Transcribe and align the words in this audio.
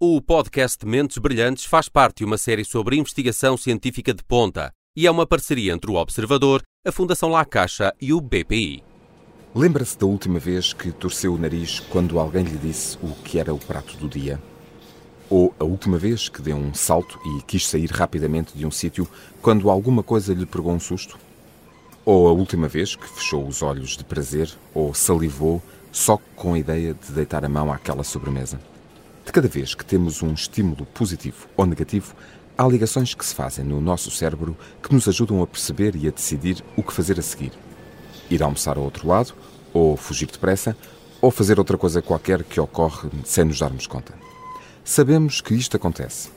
O 0.00 0.22
podcast 0.22 0.86
Mentes 0.86 1.18
Brilhantes 1.18 1.64
faz 1.64 1.88
parte 1.88 2.18
de 2.18 2.24
uma 2.24 2.38
série 2.38 2.64
sobre 2.64 2.96
investigação 2.96 3.56
científica 3.56 4.14
de 4.14 4.22
ponta 4.22 4.72
e 4.94 5.08
é 5.08 5.10
uma 5.10 5.26
parceria 5.26 5.72
entre 5.72 5.90
o 5.90 5.96
Observador, 5.96 6.62
a 6.86 6.92
Fundação 6.92 7.30
La 7.30 7.44
Caixa 7.44 7.92
e 8.00 8.12
o 8.12 8.20
BPI. 8.20 8.84
Lembra-se 9.52 9.98
da 9.98 10.06
última 10.06 10.38
vez 10.38 10.72
que 10.72 10.92
torceu 10.92 11.34
o 11.34 11.38
nariz 11.38 11.80
quando 11.80 12.20
alguém 12.20 12.44
lhe 12.44 12.56
disse 12.58 12.96
o 13.02 13.12
que 13.24 13.40
era 13.40 13.52
o 13.52 13.58
prato 13.58 13.96
do 13.96 14.08
dia? 14.08 14.40
Ou 15.28 15.52
a 15.58 15.64
última 15.64 15.98
vez 15.98 16.28
que 16.28 16.40
deu 16.40 16.56
um 16.56 16.72
salto 16.72 17.18
e 17.24 17.42
quis 17.42 17.66
sair 17.66 17.90
rapidamente 17.90 18.56
de 18.56 18.64
um 18.64 18.70
sítio 18.70 19.08
quando 19.42 19.68
alguma 19.68 20.04
coisa 20.04 20.32
lhe 20.32 20.46
pegou 20.46 20.72
um 20.72 20.78
susto? 20.78 21.18
Ou 22.04 22.28
a 22.28 22.32
última 22.32 22.68
vez 22.68 22.94
que 22.94 23.08
fechou 23.08 23.44
os 23.44 23.62
olhos 23.62 23.96
de 23.96 24.04
prazer 24.04 24.48
ou 24.72 24.94
salivou 24.94 25.60
só 25.90 26.20
com 26.36 26.54
a 26.54 26.58
ideia 26.60 26.94
de 26.94 27.10
deitar 27.10 27.44
a 27.44 27.48
mão 27.48 27.72
àquela 27.72 28.04
sobremesa? 28.04 28.60
De 29.28 29.32
cada 29.32 29.46
vez 29.46 29.74
que 29.74 29.84
temos 29.84 30.22
um 30.22 30.32
estímulo 30.32 30.86
positivo 30.86 31.48
ou 31.54 31.66
negativo, 31.66 32.14
há 32.56 32.66
ligações 32.66 33.12
que 33.12 33.22
se 33.22 33.34
fazem 33.34 33.62
no 33.62 33.78
nosso 33.78 34.10
cérebro 34.10 34.56
que 34.82 34.90
nos 34.94 35.06
ajudam 35.06 35.42
a 35.42 35.46
perceber 35.46 35.94
e 35.96 36.08
a 36.08 36.10
decidir 36.10 36.64
o 36.74 36.82
que 36.82 36.94
fazer 36.94 37.18
a 37.18 37.22
seguir. 37.22 37.52
Ir 38.30 38.42
almoçar 38.42 38.78
ao 38.78 38.84
outro 38.84 39.06
lado, 39.06 39.34
ou 39.70 39.98
fugir 39.98 40.30
depressa, 40.30 40.74
ou 41.20 41.30
fazer 41.30 41.58
outra 41.58 41.76
coisa 41.76 42.00
qualquer 42.00 42.42
que 42.42 42.58
ocorre 42.58 43.10
sem 43.22 43.44
nos 43.44 43.58
darmos 43.58 43.86
conta. 43.86 44.14
Sabemos 44.82 45.42
que 45.42 45.52
isto 45.52 45.76
acontece, 45.76 46.30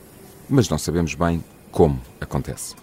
mas 0.49 0.68
não 0.68 0.77
sabemos 0.77 1.16
bem 1.16 1.41
como 1.71 1.98
acontece. 2.20 2.76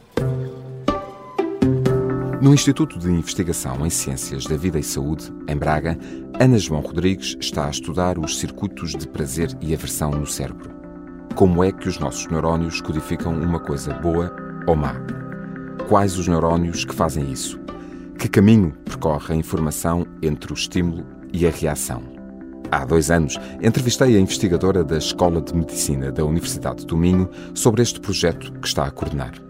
No 2.40 2.54
Instituto 2.54 3.00
de 3.00 3.10
Investigação 3.10 3.84
em 3.84 3.90
Ciências 3.90 4.44
da 4.44 4.56
Vida 4.56 4.78
e 4.78 4.82
Saúde, 4.82 5.32
em 5.48 5.56
Braga, 5.56 5.98
Ana 6.38 6.56
João 6.56 6.80
Rodrigues 6.80 7.36
está 7.40 7.66
a 7.66 7.70
estudar 7.70 8.16
os 8.16 8.38
circuitos 8.38 8.92
de 8.92 9.08
prazer 9.08 9.50
e 9.60 9.74
aversão 9.74 10.12
no 10.12 10.24
cérebro. 10.24 10.70
Como 11.34 11.64
é 11.64 11.72
que 11.72 11.88
os 11.88 11.98
nossos 11.98 12.28
neurónios 12.28 12.80
codificam 12.80 13.34
uma 13.34 13.58
coisa 13.58 13.92
boa 13.94 14.36
ou 14.68 14.76
má? 14.76 14.94
Quais 15.88 16.16
os 16.16 16.28
neurónios 16.28 16.84
que 16.84 16.94
fazem 16.94 17.28
isso? 17.28 17.58
Que 18.16 18.28
caminho 18.28 18.72
percorre 18.84 19.34
a 19.34 19.36
informação 19.36 20.06
entre 20.22 20.52
o 20.52 20.54
estímulo 20.54 21.04
e 21.32 21.44
a 21.44 21.50
reação? 21.50 22.04
Há 22.70 22.84
dois 22.84 23.10
anos, 23.10 23.36
entrevistei 23.60 24.16
a 24.16 24.20
investigadora 24.20 24.84
da 24.84 24.98
Escola 24.98 25.42
de 25.42 25.52
Medicina 25.56 26.12
da 26.12 26.24
Universidade 26.24 26.86
do 26.86 26.96
Minho 26.96 27.28
sobre 27.52 27.82
este 27.82 27.98
projeto 27.98 28.52
que 28.60 28.68
está 28.68 28.84
a 28.84 28.92
coordenar. 28.92 29.47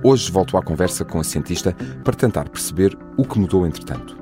Hoje 0.00 0.32
volto 0.32 0.56
à 0.56 0.62
conversa 0.62 1.04
com 1.04 1.20
a 1.20 1.24
cientista 1.24 1.76
para 2.02 2.14
tentar 2.14 2.48
perceber 2.48 2.96
o 3.16 3.24
que 3.24 3.38
mudou 3.38 3.66
entretanto 3.66 4.16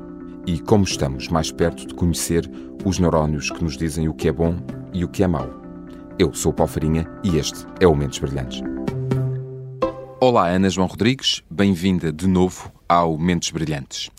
e 0.46 0.58
como 0.58 0.84
estamos 0.84 1.28
mais 1.28 1.52
perto 1.52 1.86
de 1.86 1.94
conhecer 1.94 2.50
os 2.84 2.98
neurónios 2.98 3.50
que 3.50 3.62
nos 3.62 3.76
dizem 3.76 4.08
o 4.08 4.14
que 4.14 4.28
é 4.28 4.32
bom 4.32 4.56
e 4.92 5.04
o 5.04 5.08
que 5.08 5.22
é 5.22 5.26
mau. 5.26 5.48
Eu 6.18 6.34
sou 6.34 6.52
o 6.52 6.54
Paulo 6.54 6.72
Farinha 6.72 7.06
e 7.22 7.36
este 7.36 7.66
é 7.78 7.86
o 7.86 7.94
Mentes 7.94 8.18
Brilhantes. 8.18 8.62
Olá, 10.20 10.48
Ana 10.48 10.68
João 10.68 10.86
Rodrigues, 10.86 11.42
bem-vinda 11.50 12.12
de 12.12 12.26
novo 12.26 12.70
ao 12.88 13.16
Mentes 13.16 13.50
Brilhantes. 13.50 14.10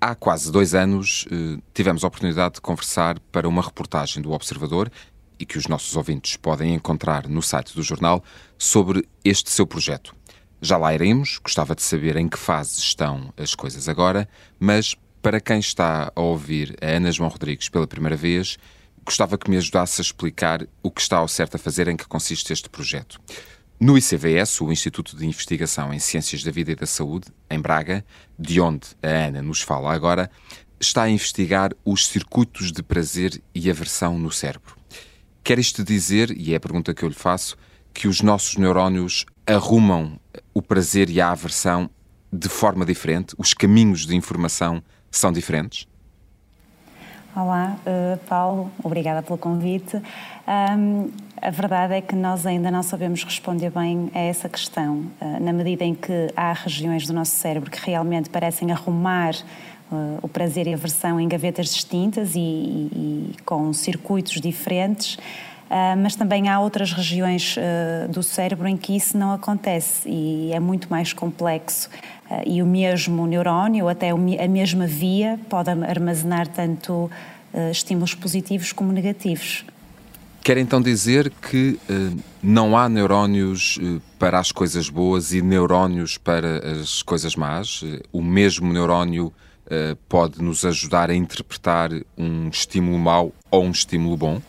Há 0.00 0.14
quase 0.14 0.52
dois 0.52 0.74
anos 0.74 1.26
eh, 1.30 1.60
tivemos 1.72 2.04
a 2.04 2.08
oportunidade 2.08 2.56
de 2.56 2.60
conversar 2.60 3.18
para 3.32 3.48
uma 3.48 3.62
reportagem 3.62 4.22
do 4.22 4.32
Observador 4.32 4.90
e 5.38 5.44
que 5.44 5.58
os 5.58 5.66
nossos 5.66 5.96
ouvintes 5.96 6.36
podem 6.36 6.74
encontrar 6.74 7.26
no 7.28 7.42
site 7.42 7.74
do 7.74 7.82
jornal 7.82 8.22
sobre 8.56 9.04
este 9.24 9.50
seu 9.50 9.66
projeto. 9.66 10.14
Já 10.64 10.76
lá 10.76 10.94
iremos, 10.94 11.40
gostava 11.42 11.74
de 11.74 11.82
saber 11.82 12.16
em 12.16 12.28
que 12.28 12.38
fase 12.38 12.78
estão 12.78 13.34
as 13.36 13.52
coisas 13.52 13.88
agora, 13.88 14.28
mas 14.60 14.94
para 15.20 15.40
quem 15.40 15.58
está 15.58 16.12
a 16.14 16.20
ouvir 16.20 16.76
a 16.80 16.86
Ana 16.86 17.10
João 17.10 17.28
Rodrigues 17.28 17.68
pela 17.68 17.84
primeira 17.84 18.14
vez, 18.14 18.56
gostava 19.04 19.36
que 19.36 19.50
me 19.50 19.56
ajudasse 19.56 20.00
a 20.00 20.04
explicar 20.04 20.64
o 20.80 20.88
que 20.88 21.00
está 21.00 21.16
ao 21.16 21.26
certo 21.26 21.56
a 21.56 21.58
fazer, 21.58 21.88
em 21.88 21.96
que 21.96 22.06
consiste 22.06 22.52
este 22.52 22.70
projeto. 22.70 23.20
No 23.80 23.98
ICVS, 23.98 24.60
o 24.60 24.70
Instituto 24.70 25.16
de 25.16 25.26
Investigação 25.26 25.92
em 25.92 25.98
Ciências 25.98 26.44
da 26.44 26.52
Vida 26.52 26.70
e 26.70 26.76
da 26.76 26.86
Saúde, 26.86 27.26
em 27.50 27.58
Braga, 27.58 28.04
de 28.38 28.60
onde 28.60 28.86
a 29.02 29.08
Ana 29.08 29.42
nos 29.42 29.62
fala 29.62 29.92
agora, 29.92 30.30
está 30.80 31.02
a 31.02 31.10
investigar 31.10 31.72
os 31.84 32.06
circuitos 32.06 32.70
de 32.70 32.84
prazer 32.84 33.42
e 33.52 33.68
aversão 33.68 34.16
no 34.16 34.30
cérebro. 34.30 34.76
Quer 35.42 35.58
isto 35.58 35.82
dizer, 35.82 36.30
e 36.30 36.52
é 36.52 36.56
a 36.56 36.60
pergunta 36.60 36.94
que 36.94 37.02
eu 37.02 37.08
lhe 37.08 37.16
faço, 37.16 37.56
que 37.92 38.06
os 38.06 38.20
nossos 38.20 38.56
neurónios 38.56 39.26
arrumam 39.46 40.18
o 40.54 40.62
prazer 40.62 41.10
e 41.10 41.20
a 41.20 41.30
aversão 41.30 41.90
de 42.32 42.48
forma 42.48 42.84
diferente? 42.84 43.34
Os 43.38 43.52
caminhos 43.54 44.06
de 44.06 44.16
informação 44.16 44.82
são 45.10 45.32
diferentes? 45.32 45.86
Olá, 47.34 47.78
uh, 47.86 48.18
Paulo, 48.28 48.70
obrigada 48.82 49.22
pelo 49.22 49.38
convite. 49.38 49.96
Um, 49.96 51.10
a 51.40 51.50
verdade 51.50 51.94
é 51.94 52.00
que 52.02 52.14
nós 52.14 52.44
ainda 52.44 52.70
não 52.70 52.82
sabemos 52.82 53.24
responder 53.24 53.70
bem 53.70 54.10
a 54.14 54.18
essa 54.18 54.50
questão, 54.50 55.10
uh, 55.18 55.42
na 55.42 55.50
medida 55.50 55.82
em 55.82 55.94
que 55.94 56.28
há 56.36 56.52
regiões 56.52 57.06
do 57.06 57.14
nosso 57.14 57.34
cérebro 57.34 57.70
que 57.70 57.80
realmente 57.86 58.28
parecem 58.28 58.70
arrumar 58.70 59.34
uh, 59.90 60.18
o 60.20 60.28
prazer 60.28 60.66
e 60.66 60.72
a 60.72 60.76
aversão 60.76 61.18
em 61.18 61.26
gavetas 61.26 61.72
distintas 61.72 62.34
e, 62.34 62.38
e, 62.38 63.32
e 63.32 63.42
com 63.46 63.72
circuitos 63.72 64.38
diferentes. 64.38 65.16
Uh, 65.72 65.96
mas 65.96 66.14
também 66.14 66.50
há 66.50 66.60
outras 66.60 66.92
regiões 66.92 67.56
uh, 67.56 68.06
do 68.12 68.22
cérebro 68.22 68.68
em 68.68 68.76
que 68.76 68.94
isso 68.94 69.16
não 69.16 69.32
acontece 69.32 70.06
e 70.06 70.52
é 70.52 70.60
muito 70.60 70.86
mais 70.90 71.14
complexo. 71.14 71.88
Uh, 72.30 72.42
e 72.44 72.60
o 72.60 72.66
mesmo 72.66 73.26
neurónio, 73.26 73.84
ou 73.84 73.88
até 73.88 74.10
a 74.10 74.48
mesma 74.48 74.86
via, 74.86 75.40
pode 75.48 75.70
armazenar 75.70 76.46
tanto 76.48 77.10
estímulos 77.70 78.14
positivos 78.14 78.72
como 78.72 78.92
negativos. 78.92 79.64
Quer 80.42 80.56
então 80.56 80.80
dizer 80.80 81.30
que 81.30 81.78
não 82.42 82.76
há 82.78 82.88
neurónios 82.88 83.78
para 84.18 84.38
as 84.38 84.50
coisas 84.50 84.88
boas 84.88 85.34
e 85.34 85.42
neurónios 85.42 86.16
para 86.16 86.80
as 86.80 87.02
coisas 87.02 87.36
más? 87.36 87.84
o 88.10 88.22
mesmo 88.22 88.72
neurónio 88.72 89.30
pode 90.08 90.42
nos 90.42 90.64
ajudar 90.64 91.10
a 91.10 91.14
interpretar 91.14 91.90
um 92.16 92.48
estímulo 92.48 92.98
mau 92.98 93.32
ou 93.50 93.64
um 93.64 93.70
estímulo 93.70 94.16
bom? 94.16 94.40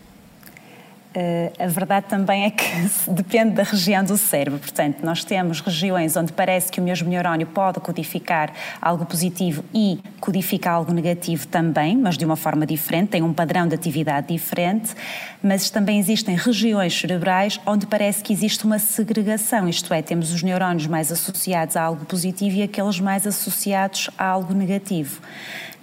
Uh, 1.15 1.63
a 1.63 1.67
verdade 1.67 2.07
também 2.07 2.45
é 2.45 2.49
que 2.49 2.65
depende 3.07 3.51
da 3.51 3.61
região 3.61 4.03
do 4.03 4.17
cérebro. 4.17 4.59
Portanto, 4.59 5.03
nós 5.03 5.23
temos 5.23 5.61
regiões 5.61 6.17
onde 6.17 6.33
parece 6.33 6.71
que 6.71 6.79
o 6.79 6.83
mesmo 6.83 7.07
neurónio 7.07 7.45
pode 7.45 7.79
codificar 7.79 8.51
algo 8.81 9.05
positivo 9.05 9.63
e 9.71 9.99
codifica 10.19 10.71
algo 10.71 10.91
negativo 10.91 11.45
também, 11.47 11.95
mas 11.95 12.17
de 12.17 12.25
uma 12.25 12.35
forma 12.35 12.65
diferente, 12.65 13.09
tem 13.09 13.21
um 13.21 13.31
padrão 13.31 13.67
de 13.67 13.75
atividade 13.75 14.29
diferente. 14.29 14.95
Mas 15.43 15.69
também 15.69 15.99
existem 15.99 16.35
regiões 16.35 16.99
cerebrais 16.99 17.59
onde 17.63 17.85
parece 17.85 18.23
que 18.23 18.33
existe 18.33 18.65
uma 18.65 18.79
segregação, 18.79 19.69
isto 19.69 19.93
é, 19.93 20.01
temos 20.01 20.33
os 20.33 20.41
neurónios 20.41 20.87
mais 20.87 21.11
associados 21.11 21.77
a 21.77 21.83
algo 21.83 22.05
positivo 22.05 22.55
e 22.55 22.63
aqueles 22.63 22.99
mais 22.99 23.27
associados 23.27 24.09
a 24.17 24.25
algo 24.25 24.53
negativo. 24.53 25.21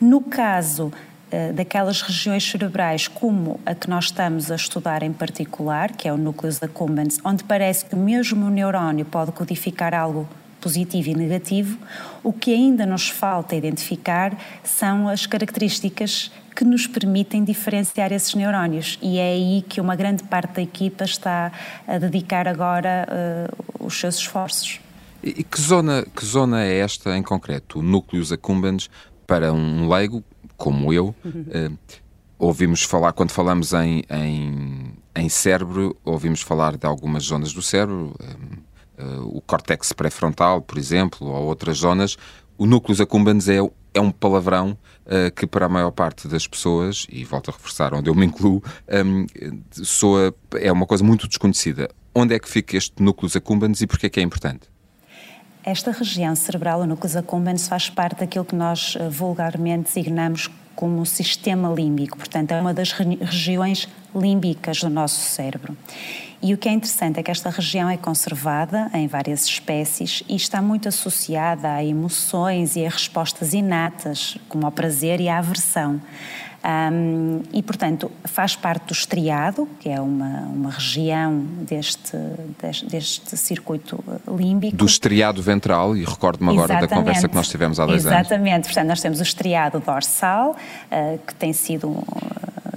No 0.00 0.22
caso 0.22 0.90
eh, 0.92 1.09
daquelas 1.54 2.02
regiões 2.02 2.48
cerebrais 2.48 3.06
como 3.08 3.60
a 3.64 3.74
que 3.74 3.88
nós 3.88 4.06
estamos 4.06 4.50
a 4.50 4.56
estudar 4.56 5.02
em 5.02 5.12
particular, 5.12 5.92
que 5.92 6.08
é 6.08 6.12
o 6.12 6.16
núcleo 6.16 6.52
accumbens, 6.60 7.18
onde 7.24 7.44
parece 7.44 7.84
que 7.84 7.96
mesmo 7.96 8.46
o 8.46 8.50
neurónio 8.50 9.04
pode 9.04 9.32
codificar 9.32 9.94
algo 9.94 10.28
positivo 10.60 11.08
e 11.08 11.14
negativo, 11.14 11.78
o 12.22 12.32
que 12.32 12.52
ainda 12.52 12.84
nos 12.84 13.08
falta 13.08 13.56
identificar 13.56 14.36
são 14.62 15.08
as 15.08 15.26
características 15.26 16.30
que 16.54 16.64
nos 16.64 16.86
permitem 16.86 17.42
diferenciar 17.42 18.12
esses 18.12 18.34
neurónios 18.34 18.98
e 19.00 19.18
é 19.18 19.32
aí 19.32 19.64
que 19.66 19.80
uma 19.80 19.96
grande 19.96 20.22
parte 20.24 20.56
da 20.56 20.62
equipa 20.62 21.04
está 21.04 21.50
a 21.88 21.98
dedicar 21.98 22.46
agora 22.46 23.08
uh, 23.08 23.86
os 23.86 23.98
seus 23.98 24.16
esforços. 24.16 24.80
E 25.22 25.42
que 25.44 25.60
zona, 25.60 26.04
que 26.14 26.24
zona 26.24 26.62
é 26.64 26.78
esta 26.78 27.16
em 27.16 27.22
concreto, 27.22 27.78
o 27.78 27.82
núcleo 27.82 28.22
accumbens, 28.32 28.90
para 29.26 29.52
um 29.52 29.88
leigo 29.88 30.24
como 30.60 30.92
eu, 30.92 31.14
uh, 31.24 31.78
ouvimos 32.38 32.82
falar, 32.82 33.14
quando 33.14 33.30
falamos 33.30 33.72
em, 33.72 34.04
em, 34.10 34.92
em, 35.16 35.28
cérebro, 35.30 35.96
ouvimos 36.04 36.42
falar 36.42 36.76
de 36.76 36.86
algumas 36.86 37.24
zonas 37.24 37.54
do 37.54 37.62
cérebro, 37.62 38.14
uh, 38.20 39.02
uh, 39.02 39.36
o 39.38 39.40
córtex 39.40 39.94
pré-frontal, 39.94 40.60
por 40.60 40.76
exemplo, 40.76 41.26
ou 41.26 41.46
outras 41.46 41.78
zonas. 41.78 42.18
O 42.58 42.66
núcleo 42.66 43.02
accumbens 43.02 43.48
é, 43.48 43.56
é 43.94 44.00
um 44.02 44.10
palavrão 44.10 44.76
que 45.34 45.44
para 45.44 45.66
a 45.66 45.68
maior 45.68 45.90
parte 45.90 46.28
das 46.28 46.46
pessoas, 46.46 47.06
e 47.10 47.24
volto 47.24 47.50
a 47.50 47.52
reforçar 47.52 47.92
onde 47.94 48.08
eu 48.08 48.14
me 48.14 48.26
incluo, 48.26 48.62
um, 49.04 49.26
soa, 49.72 50.32
é 50.54 50.70
uma 50.70 50.86
coisa 50.86 51.02
muito 51.02 51.26
desconhecida. 51.26 51.88
Onde 52.14 52.34
é 52.34 52.38
que 52.38 52.48
fica 52.48 52.76
este 52.76 53.02
núcleo 53.02 53.28
accumbens 53.34 53.80
e 53.80 53.88
porquê 53.88 54.06
é 54.06 54.10
que 54.10 54.20
é 54.20 54.22
importante? 54.22 54.69
Esta 55.64 55.90
região 55.90 56.34
cerebral, 56.34 56.80
o 56.80 56.86
núcleo 56.86 57.18
accumbens, 57.18 57.68
faz 57.68 57.90
parte 57.90 58.20
daquilo 58.20 58.44
que 58.44 58.54
nós 58.54 58.96
eh, 58.98 59.08
vulgarmente 59.08 59.84
designamos 59.84 60.48
como 60.74 61.04
sistema 61.04 61.68
límbico, 61.68 62.16
portanto, 62.16 62.52
é 62.52 62.60
uma 62.60 62.72
das 62.72 62.92
regiões 62.92 63.86
límbicas 64.14 64.80
do 64.80 64.88
nosso 64.88 65.20
cérebro. 65.20 65.76
E 66.42 66.54
o 66.54 66.56
que 66.56 66.70
é 66.70 66.72
interessante 66.72 67.20
é 67.20 67.22
que 67.22 67.30
esta 67.30 67.50
região 67.50 67.90
é 67.90 67.98
conservada 67.98 68.90
em 68.94 69.06
várias 69.06 69.44
espécies 69.44 70.22
e 70.26 70.34
está 70.34 70.62
muito 70.62 70.88
associada 70.88 71.70
a 71.70 71.84
emoções 71.84 72.76
e 72.76 72.86
a 72.86 72.88
respostas 72.88 73.52
inatas, 73.52 74.38
como 74.48 74.64
ao 74.64 74.72
prazer 74.72 75.20
e 75.20 75.28
à 75.28 75.36
aversão. 75.36 76.00
Um, 76.62 77.40
e, 77.52 77.62
portanto, 77.62 78.10
faz 78.24 78.54
parte 78.54 78.86
do 78.88 78.92
estriado, 78.92 79.66
que 79.80 79.88
é 79.88 79.98
uma, 79.98 80.40
uma 80.40 80.70
região 80.70 81.40
deste, 81.66 82.16
deste, 82.60 82.86
deste 82.86 83.36
circuito 83.36 84.02
límbico. 84.28 84.76
Do 84.76 84.84
estriado 84.84 85.40
ventral, 85.40 85.96
e 85.96 86.04
recordo-me 86.04 86.50
agora 86.50 86.72
Exatamente. 86.72 86.90
da 86.90 86.96
conversa 86.96 87.28
que 87.28 87.34
nós 87.34 87.48
tivemos 87.48 87.80
há 87.80 87.86
dois 87.86 88.02
Exatamente. 88.02 88.18
anos. 88.18 88.30
Exatamente, 88.30 88.64
portanto, 88.64 88.88
nós 88.88 89.00
temos 89.00 89.20
o 89.20 89.22
estriado 89.22 89.80
dorsal, 89.80 90.50
uh, 90.50 91.18
que 91.26 91.34
tem 91.34 91.52
sido, 91.54 91.88
uh, 91.88 92.04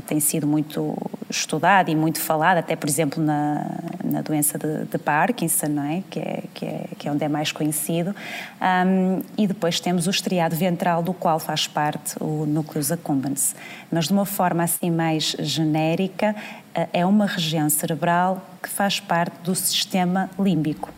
tem 0.07 0.19
sido 0.21 0.47
muito 0.47 0.95
estudado 1.33 1.89
e 1.89 1.95
muito 1.95 2.19
falado, 2.19 2.57
até 2.57 2.75
por 2.75 2.87
exemplo 2.87 3.21
na, 3.21 3.65
na 4.03 4.21
doença 4.21 4.57
de, 4.57 4.85
de 4.85 4.97
Parkinson, 4.97 5.67
não 5.67 5.83
é? 5.83 6.03
Que, 6.09 6.19
é, 6.19 6.43
que, 6.53 6.65
é, 6.65 6.87
que 6.97 7.07
é 7.07 7.11
onde 7.11 7.23
é 7.23 7.27
mais 7.27 7.51
conhecido. 7.51 8.15
Um, 8.61 9.21
e 9.37 9.47
depois 9.47 9.79
temos 9.79 10.07
o 10.07 10.09
estriado 10.09 10.55
ventral, 10.55 11.01
do 11.01 11.13
qual 11.13 11.39
faz 11.39 11.67
parte 11.67 12.15
o 12.21 12.45
núcleus 12.45 12.91
accumbens. 12.91 13.55
Mas 13.91 14.07
de 14.07 14.13
uma 14.13 14.25
forma 14.25 14.63
assim 14.63 14.91
mais 14.91 15.35
genérica, 15.39 16.35
uh, 16.77 16.87
é 16.93 17.05
uma 17.05 17.25
região 17.25 17.69
cerebral 17.69 18.41
que 18.61 18.69
faz 18.69 18.99
parte 18.99 19.35
do 19.43 19.55
sistema 19.55 20.29
límbico. 20.39 20.89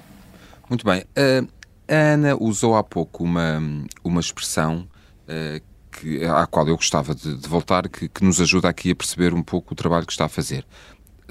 Muito 0.70 0.86
bem. 0.86 1.02
Uh, 1.18 1.48
a 1.88 1.94
Ana 2.14 2.36
usou 2.40 2.76
há 2.76 2.84
pouco 2.84 3.24
uma, 3.24 3.62
uma 4.04 4.20
expressão 4.20 4.88
uh, 5.30 5.75
que, 5.96 6.24
à 6.26 6.46
qual 6.46 6.68
eu 6.68 6.76
gostava 6.76 7.16
de, 7.16 7.38
de 7.38 7.48
voltar, 7.48 7.88
que, 7.88 8.10
que, 8.10 8.24
nos 8.24 8.42
ajuda 8.42 8.68
aqui 8.68 8.92
a 8.92 8.96
perceber 8.96 9.34
um 9.34 9.42
pouco 9.42 9.74
o 9.74 9.76
trabalho 9.76 10.06
que 10.06 10.12
está 10.12 10.26
a 10.26 10.30
fazer. 10.30 10.66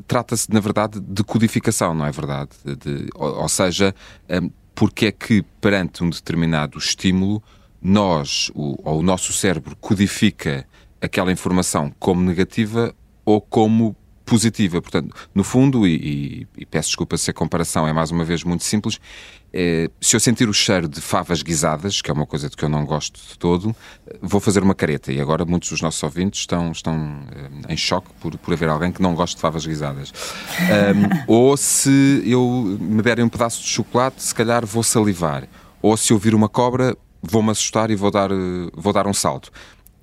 Trata-se, 0.07 0.53
na 0.53 0.61
verdade, 0.61 0.99
de 1.01 1.23
codificação, 1.23 1.95
não 1.95 2.07
é 2.07 2.11
verdade? 2.11 2.51
De, 2.65 3.09
ou, 3.15 3.43
ou, 3.43 3.49
seja, 3.49 3.95
um, 4.31 4.51
porque 4.75 5.07
é 5.07 5.13
que 5.13 5.43
perante 5.61 6.03
um 6.03 6.11
determinado 6.11 6.79
estímulo, 6.79 7.43
nós, 7.81 8.51
o, 8.55 8.77
ou 8.83 9.01
o 9.01 9.03
nosso 9.03 9.33
cérebro, 9.33 9.77
codifica 9.77 10.67
aquela 11.01 11.31
informação 11.31 11.93
como 11.99 12.23
negativa 12.23 12.95
ou 13.25 13.41
como 13.41 13.95
positiva. 14.25 14.81
Portanto, 14.81 15.15
no 15.35 15.45
fundo, 15.45 15.87
e, 15.87 16.47
e, 16.57 16.63
e, 16.63 16.67
peço 16.67 16.89
desculpa 16.89 17.17
se 17.17 17.31
a 17.31 17.35
comparação 17.35 17.87
é 17.87 17.93
mais 17.93 18.11
uma 18.11 18.25
vez 18.25 18.43
muito 18.43 18.65
simples, 18.65 18.99
é, 19.53 19.89
se 20.01 20.17
eu 20.17 20.21
sentir 20.21 20.49
o 20.49 20.53
cheiro 20.53 20.89
de 20.89 21.01
favas 21.01 21.43
guisadas, 21.43 22.03
que 22.03 22.11
é 22.11 22.15
uma 22.15 22.27
coisa 22.27 22.51
de 22.51 22.57
que 22.57 22.65
eu 22.65 22.69
não 22.69 22.85
gosto 22.85 23.21
de 23.21 23.39
todo, 23.39 23.75
vou 24.21 24.41
fazer 24.41 24.63
uma 24.63 24.75
careta. 24.75 25.13
E 25.13 25.21
agora 25.21 25.45
muitos 25.45 25.71
dos 25.71 25.81
nossos 25.81 26.03
ouvintes 26.03 26.41
estão, 26.41 26.73
estão 26.73 27.21
é, 27.69 27.73
em 27.73 27.77
choque 27.77 28.09
por, 28.21 28.37
por 28.37 28.53
haver 28.53 28.69
alguém 28.69 28.91
que 28.91 29.01
não 29.01 29.15
gosta 29.15 29.37
de 29.37 29.41
favas 29.41 29.65
guisadas. 29.65 30.13
Um, 30.59 31.25
ou 31.33 31.57
se 31.57 32.23
eu 32.27 32.77
me 32.81 33.03
derem 33.03 33.25
um 33.25 33.29
pedaço 33.29 33.63
de 33.63 33.69
chocolate, 33.69 34.23
se 34.23 34.35
calhar 34.35 34.67
vou 34.67 34.83
salivar. 34.83 35.47
Ou 35.81 35.97
se 35.97 36.13
eu 36.13 36.19
vir 36.19 36.35
uma 36.35 36.49
cobra, 36.49 36.97
vou-me 37.23 37.51
assustar 37.51 37.91
e 37.91 37.97
vou 37.97 38.11
dar, 38.11 38.31
vou 38.75 38.93
dar 38.93 39.07
um 39.07 39.15
salto. 39.15 39.53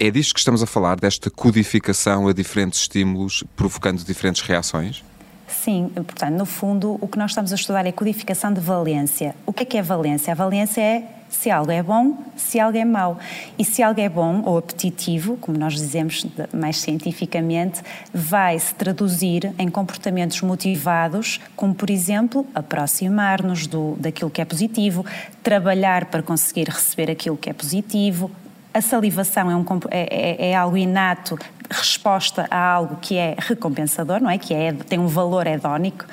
É 0.03 0.09
disto 0.09 0.33
que 0.33 0.39
estamos 0.39 0.63
a 0.63 0.65
falar, 0.65 0.99
desta 0.99 1.29
codificação 1.29 2.27
a 2.27 2.33
diferentes 2.33 2.79
estímulos, 2.79 3.43
provocando 3.55 4.03
diferentes 4.03 4.41
reações? 4.41 5.03
Sim, 5.47 5.91
portanto, 5.93 6.33
no 6.33 6.45
fundo, 6.47 6.97
o 6.99 7.07
que 7.07 7.19
nós 7.19 7.29
estamos 7.29 7.51
a 7.51 7.55
estudar 7.55 7.85
é 7.85 7.91
codificação 7.91 8.51
de 8.51 8.59
valência. 8.59 9.35
O 9.45 9.53
que 9.53 9.61
é 9.61 9.65
que 9.67 9.77
é 9.77 9.81
valência? 9.83 10.31
A 10.31 10.35
valência 10.35 10.81
é 10.81 11.03
se 11.29 11.51
algo 11.51 11.71
é 11.71 11.83
bom, 11.83 12.17
se 12.35 12.59
algo 12.59 12.75
é 12.79 12.83
mau. 12.83 13.19
E 13.59 13.63
se 13.63 13.83
algo 13.83 14.01
é 14.01 14.09
bom 14.09 14.41
ou 14.43 14.57
apetitivo, 14.57 15.37
como 15.37 15.55
nós 15.55 15.73
dizemos 15.73 16.25
mais 16.51 16.77
cientificamente, 16.77 17.83
vai 18.11 18.57
se 18.57 18.73
traduzir 18.73 19.53
em 19.59 19.69
comportamentos 19.69 20.41
motivados, 20.41 21.39
como 21.55 21.75
por 21.75 21.91
exemplo, 21.91 22.43
aproximar-nos 22.55 23.69
daquilo 23.99 24.31
que 24.31 24.41
é 24.41 24.45
positivo, 24.45 25.05
trabalhar 25.43 26.05
para 26.05 26.23
conseguir 26.23 26.69
receber 26.69 27.11
aquilo 27.11 27.37
que 27.37 27.51
é 27.51 27.53
positivo, 27.53 28.31
a 28.73 28.81
salivação 28.81 29.51
é, 29.51 29.55
um, 29.55 29.65
é, 29.89 30.07
é, 30.09 30.49
é, 30.51 30.55
algo 30.55 30.77
inato, 30.77 31.37
resposta 31.69 32.47
a 32.49 32.57
algo 32.57 32.97
que 33.01 33.17
é 33.17 33.35
recompensador, 33.37 34.21
não 34.21 34.29
é? 34.29 34.37
Que 34.37 34.53
é, 34.53 34.71
tem 34.73 34.99
um 34.99 35.07
valor 35.07 35.47
hedónico. 35.47 36.05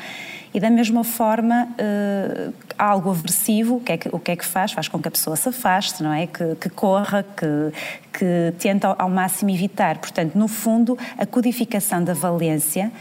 E 0.53 0.59
da 0.59 0.71
mesma 0.71 1.05
forma, 1.05 1.69
uh, 1.73 2.53
algo 2.79 3.11
aversivo, 3.11 3.77
o 3.77 3.81
que, 3.81 3.93
é 3.93 3.97
que, 3.97 4.09
o 4.13 4.19
que 4.19 4.31
é 4.31 4.37
que 4.37 4.45
faz? 4.45 4.73
Faz 4.73 4.89
com 4.89 5.01
que 5.01 5.09
a 5.09 5.11
pessoa 5.11 5.37
se 5.37 5.49
afaste, 5.49 6.03
não 6.03 6.13
é? 6.13 6.27
Que, 6.27 6.55
que 6.55 6.69
corra, 6.69 7.25
que, 7.37 7.73
que 8.13 8.55
tenta 8.59 8.95
ao 8.99 9.09
máximo 9.09 9.51
evitar. 9.51 9.99
Portanto, 9.99 10.35
no 10.37 10.49
fundo, 10.49 10.99
a 11.17 11.25
codificação 11.25 12.03
da 12.03 12.15
valência, 12.15 12.93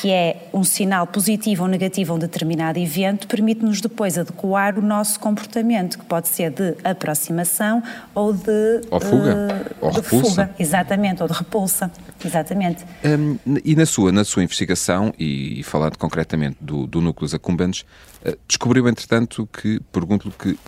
que 0.00 0.10
é 0.10 0.48
um 0.52 0.64
sinal 0.64 1.06
positivo 1.06 1.62
ou 1.62 1.68
negativo 1.68 2.12
a 2.12 2.16
um 2.16 2.18
determinado 2.18 2.78
evento, 2.78 3.26
permite-nos 3.26 3.80
depois 3.80 4.18
adequar 4.18 4.78
o 4.78 4.82
nosso 4.82 5.18
comportamento, 5.18 5.98
que 5.98 6.04
pode 6.04 6.28
ser 6.28 6.50
de 6.50 6.74
aproximação 6.84 7.82
ou 8.14 8.32
de. 8.32 8.80
Ou 8.90 9.00
fuga. 9.00 9.34
Uh, 9.34 9.76
ou 9.80 9.90
de 9.90 9.96
repulsa. 9.96 10.30
fuga, 10.30 10.50
exatamente, 10.58 11.22
ou 11.22 11.28
de 11.28 11.34
repulsa. 11.34 11.90
Exatamente. 12.24 12.84
Um, 13.04 13.38
e 13.64 13.74
na 13.74 13.86
sua, 13.86 14.12
na 14.12 14.24
sua 14.24 14.42
investigação, 14.42 15.12
e, 15.18 15.62
falando 15.62 15.96
concretamente 15.96 16.56
do, 16.60 16.86
do 16.86 17.00
núcleos 17.00 17.34
accumbens, 17.34 17.80
uh, 18.24 18.36
descobriu, 18.46 18.88
entretanto, 18.88 19.25
que, 19.26 19.80
pergunto-lhe 19.92 20.34
que, 20.38 20.58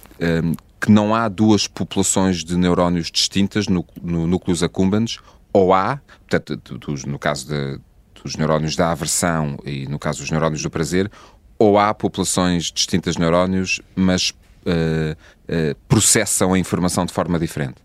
um, 0.42 0.54
que 0.80 0.90
não 0.90 1.14
há 1.14 1.28
duas 1.28 1.66
populações 1.66 2.44
de 2.44 2.56
neurónios 2.56 3.10
distintas 3.10 3.66
no, 3.68 3.84
no 4.02 4.26
núcleos 4.26 4.62
accumbens, 4.62 5.18
ou 5.52 5.72
há, 5.72 6.00
portanto, 6.28 6.78
dos, 6.78 7.04
no 7.04 7.18
caso 7.18 7.48
de, 7.48 7.80
dos 8.22 8.36
neurónios 8.36 8.76
da 8.76 8.90
aversão 8.90 9.58
e 9.64 9.86
no 9.86 9.98
caso 9.98 10.20
dos 10.20 10.30
neurónios 10.30 10.62
do 10.62 10.70
prazer, 10.70 11.10
ou 11.58 11.78
há 11.78 11.92
populações 11.92 12.70
distintas 12.72 13.14
de 13.14 13.20
neurónios, 13.20 13.80
mas 13.96 14.30
uh, 14.30 15.12
uh, 15.12 15.74
processam 15.88 16.54
a 16.54 16.58
informação 16.58 17.04
de 17.04 17.12
forma 17.12 17.38
diferente? 17.38 17.76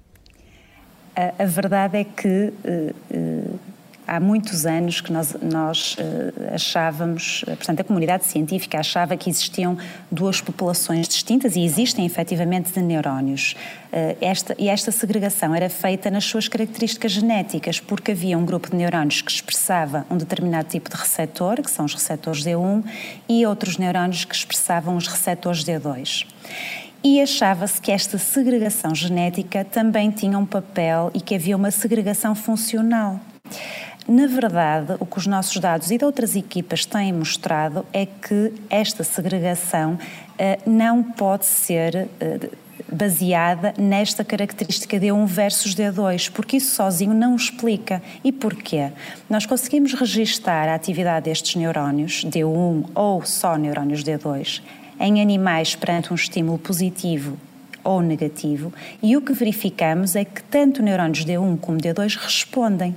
A, 1.15 1.43
a 1.43 1.45
verdade 1.45 1.97
é 1.97 2.03
que 2.03 2.53
uh, 2.63 3.59
há 4.07 4.19
muitos 4.19 4.65
anos 4.65 5.01
que 5.01 5.11
nós, 5.11 5.35
nós 5.41 5.95
uh, 5.95 6.53
achávamos, 6.53 7.43
portanto, 7.45 7.79
a 7.79 7.83
comunidade 7.83 8.25
científica 8.25 8.79
achava 8.79 9.15
que 9.17 9.29
existiam 9.29 9.77
duas 10.11 10.41
populações 10.41 11.07
distintas 11.07 11.55
e 11.55 11.63
existem 11.63 12.05
efetivamente 12.05 12.71
de 12.71 12.81
neurónios. 12.81 13.55
Uh, 13.91 14.17
esta, 14.21 14.55
e 14.57 14.69
esta 14.69 14.91
segregação 14.91 15.53
era 15.53 15.69
feita 15.69 16.09
nas 16.11 16.25
suas 16.25 16.47
características 16.47 17.11
genéticas, 17.11 17.79
porque 17.79 18.11
havia 18.11 18.37
um 18.37 18.45
grupo 18.45 18.69
de 18.69 18.75
neurónios 18.75 19.21
que 19.21 19.31
expressava 19.31 20.05
um 20.09 20.17
determinado 20.17 20.67
tipo 20.67 20.89
de 20.89 20.95
receptor, 20.95 21.61
que 21.61 21.71
são 21.71 21.85
os 21.85 21.93
receptores 21.93 22.43
D1, 22.43 22.83
e 23.29 23.45
outros 23.45 23.77
neurónios 23.77 24.25
que 24.25 24.35
expressavam 24.35 24.95
os 24.95 25.07
receptores 25.07 25.63
D2 25.63 26.25
e 27.03 27.21
achava-se 27.21 27.81
que 27.81 27.91
esta 27.91 28.17
segregação 28.17 28.95
genética 28.95 29.65
também 29.65 30.09
tinha 30.09 30.39
um 30.39 30.45
papel 30.45 31.11
e 31.13 31.19
que 31.19 31.35
havia 31.35 31.57
uma 31.57 31.69
segregação 31.69 32.33
funcional. 32.33 33.19
Na 34.07 34.27
verdade, 34.27 34.95
o 34.99 35.05
que 35.05 35.17
os 35.17 35.27
nossos 35.27 35.57
dados 35.59 35.89
e 35.89 35.97
de 35.97 36.03
outras 36.03 36.35
equipas 36.35 36.85
têm 36.85 37.13
mostrado 37.13 37.85
é 37.93 38.05
que 38.05 38.53
esta 38.69 39.03
segregação 39.03 39.93
uh, 39.93 40.69
não 40.69 41.01
pode 41.01 41.45
ser 41.45 42.09
uh, 42.21 42.63
baseada 42.91 43.73
nesta 43.77 44.23
característica 44.23 44.99
D1 44.99 45.25
versus 45.25 45.73
D2, 45.73 46.29
porque 46.31 46.57
isso 46.57 46.75
sozinho 46.75 47.13
não 47.13 47.35
explica. 47.35 48.01
E 48.23 48.31
porquê? 48.31 48.91
Nós 49.29 49.45
conseguimos 49.45 49.93
registar 49.93 50.67
a 50.67 50.75
atividade 50.75 51.25
destes 51.25 51.55
neurónios, 51.55 52.25
D1 52.25 52.89
ou 52.93 53.25
só 53.25 53.55
neurónios 53.55 54.03
D2, 54.03 54.61
em 54.99 55.21
animais 55.21 55.75
perante 55.75 56.11
um 56.11 56.15
estímulo 56.15 56.57
positivo 56.57 57.37
ou 57.83 58.01
negativo, 58.01 58.73
e 59.01 59.17
o 59.17 59.21
que 59.21 59.33
verificamos 59.33 60.15
é 60.15 60.23
que 60.23 60.41
tanto 60.43 60.81
neurônios 60.81 61.25
D1 61.25 61.59
como 61.59 61.77
D2 61.77 62.15
respondem. 62.17 62.95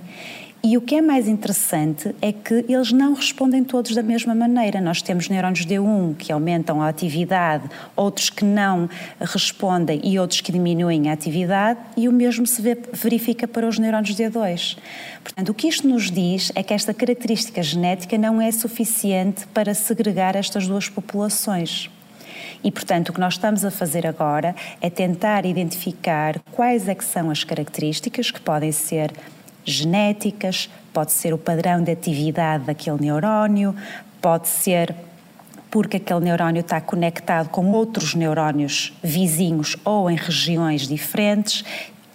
E 0.69 0.77
o 0.77 0.81
que 0.81 0.97
é 0.97 1.01
mais 1.01 1.29
interessante 1.29 2.13
é 2.21 2.33
que 2.33 2.65
eles 2.69 2.91
não 2.91 3.15
respondem 3.15 3.63
todos 3.63 3.95
da 3.95 4.03
mesma 4.03 4.35
maneira. 4.35 4.81
Nós 4.81 5.01
temos 5.01 5.29
neurônios 5.29 5.65
D1 5.65 6.17
que 6.17 6.33
aumentam 6.33 6.83
a 6.83 6.89
atividade, 6.89 7.71
outros 7.95 8.31
que 8.31 8.45
não 8.45 8.91
respondem 9.21 10.01
e 10.03 10.19
outros 10.19 10.41
que 10.41 10.51
diminuem 10.51 11.09
a 11.09 11.13
atividade, 11.13 11.79
e 11.97 12.09
o 12.09 12.13
mesmo 12.13 12.49
se 12.49 12.61
verifica 12.93 13.47
para 13.47 13.65
os 13.65 13.79
neurônios 13.79 14.17
D2. 14.17 14.77
Portanto, 15.23 15.51
o 15.51 15.55
que 15.55 15.69
isto 15.69 15.87
nos 15.87 16.11
diz 16.11 16.51
é 16.57 16.65
que 16.65 16.75
esta 16.75 16.93
característica 16.93 17.63
genética 17.63 18.19
não 18.19 18.43
é 18.43 18.51
suficiente 18.51 19.47
para 19.55 19.73
segregar 19.73 20.35
estas 20.35 20.67
duas 20.67 20.89
populações. 20.89 21.89
E, 22.65 22.73
portanto, 22.73 23.11
o 23.11 23.13
que 23.13 23.21
nós 23.21 23.35
estamos 23.35 23.65
a 23.65 23.71
fazer 23.71 24.05
agora 24.05 24.53
é 24.81 24.91
tentar 24.91 25.47
identificar 25.47 26.41
quais 26.51 26.89
é 26.89 26.97
são 26.99 27.31
as 27.31 27.45
características 27.45 28.33
que 28.33 28.41
podem 28.41 28.73
ser 28.73 29.13
genéticas, 29.67 30.71
pode 30.93 31.13
ser 31.13 31.35
o 31.35 31.39
padrão 31.39 31.83
de 31.83 31.91
atividade 31.91 32.65
daquele 32.65 32.99
neurónio, 33.03 33.75
pode 34.23 34.49
ser 34.49 34.95
porque 35.71 35.99
aquele 35.99 36.21
neurónio 36.21 36.61
está 36.61 36.81
conectado 36.81 37.49
com 37.51 37.71
outros 37.73 38.15
neurónios 38.15 38.95
vizinhos 39.03 39.77
ou 39.85 40.11
em 40.11 40.17
regiões 40.17 40.89
diferentes, 40.89 41.65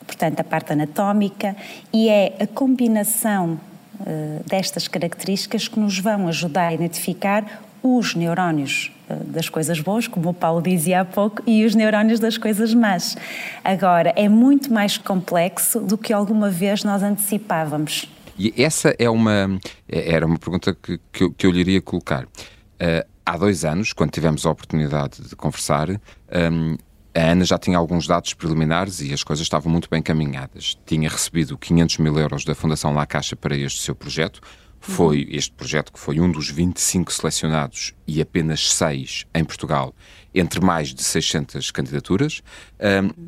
portanto, 0.07 0.39
a 0.39 0.43
parte 0.43 0.73
anatómica, 0.73 1.55
e 1.93 2.09
é 2.09 2.35
a 2.39 2.47
combinação 2.47 3.59
uh, 3.99 4.43
destas 4.47 4.87
características 4.87 5.67
que 5.67 5.79
nos 5.79 5.99
vão 5.99 6.27
ajudar 6.27 6.69
a 6.69 6.73
identificar 6.73 7.45
os 7.83 8.15
neurónios 8.15 8.91
eh, 9.09 9.15
das 9.25 9.49
coisas 9.49 9.79
boas, 9.79 10.07
como 10.07 10.29
o 10.29 10.33
Paulo 10.33 10.61
dizia 10.61 11.01
há 11.01 11.05
pouco, 11.05 11.41
e 11.45 11.65
os 11.65 11.75
neurónios 11.75 12.19
das 12.19 12.37
coisas 12.37 12.73
más. 12.73 13.17
Agora, 13.63 14.13
é 14.15 14.29
muito 14.29 14.71
mais 14.71 14.97
complexo 14.97 15.79
do 15.79 15.97
que 15.97 16.13
alguma 16.13 16.49
vez 16.49 16.83
nós 16.83 17.03
antecipávamos. 17.03 18.07
E 18.37 18.63
essa 18.63 18.95
é 18.97 19.09
uma, 19.09 19.59
era 19.87 20.25
uma 20.25 20.37
pergunta 20.37 20.73
que, 20.73 20.99
que, 21.11 21.23
eu, 21.23 21.31
que 21.31 21.45
eu 21.45 21.51
lhe 21.51 21.59
iria 21.59 21.81
colocar. 21.81 22.23
Uh, 22.23 23.07
há 23.25 23.37
dois 23.37 23.63
anos, 23.63 23.93
quando 23.93 24.11
tivemos 24.11 24.45
a 24.45 24.49
oportunidade 24.49 25.21
de 25.21 25.35
conversar, 25.35 25.89
um, 25.89 26.75
a 27.13 27.19
Ana 27.19 27.43
já 27.43 27.57
tinha 27.57 27.77
alguns 27.77 28.07
dados 28.07 28.33
preliminares 28.33 29.01
e 29.01 29.13
as 29.13 29.23
coisas 29.23 29.43
estavam 29.43 29.71
muito 29.71 29.89
bem 29.89 30.01
caminhadas. 30.01 30.77
Tinha 30.85 31.09
recebido 31.09 31.57
500 31.57 31.97
mil 31.97 32.17
euros 32.17 32.45
da 32.45 32.55
Fundação 32.55 32.93
La 32.93 33.05
Caixa 33.05 33.35
para 33.35 33.55
este 33.55 33.81
seu 33.81 33.93
projeto. 33.93 34.41
Foi 34.83 35.27
este 35.29 35.51
projeto 35.51 35.93
que 35.93 35.99
foi 35.99 36.19
um 36.19 36.31
dos 36.31 36.49
25 36.49 37.13
selecionados 37.13 37.93
e 38.07 38.19
apenas 38.19 38.73
6 38.73 39.27
em 39.33 39.43
Portugal, 39.43 39.93
entre 40.33 40.59
mais 40.59 40.91
de 40.91 41.03
600 41.03 41.69
candidaturas. 41.69 42.41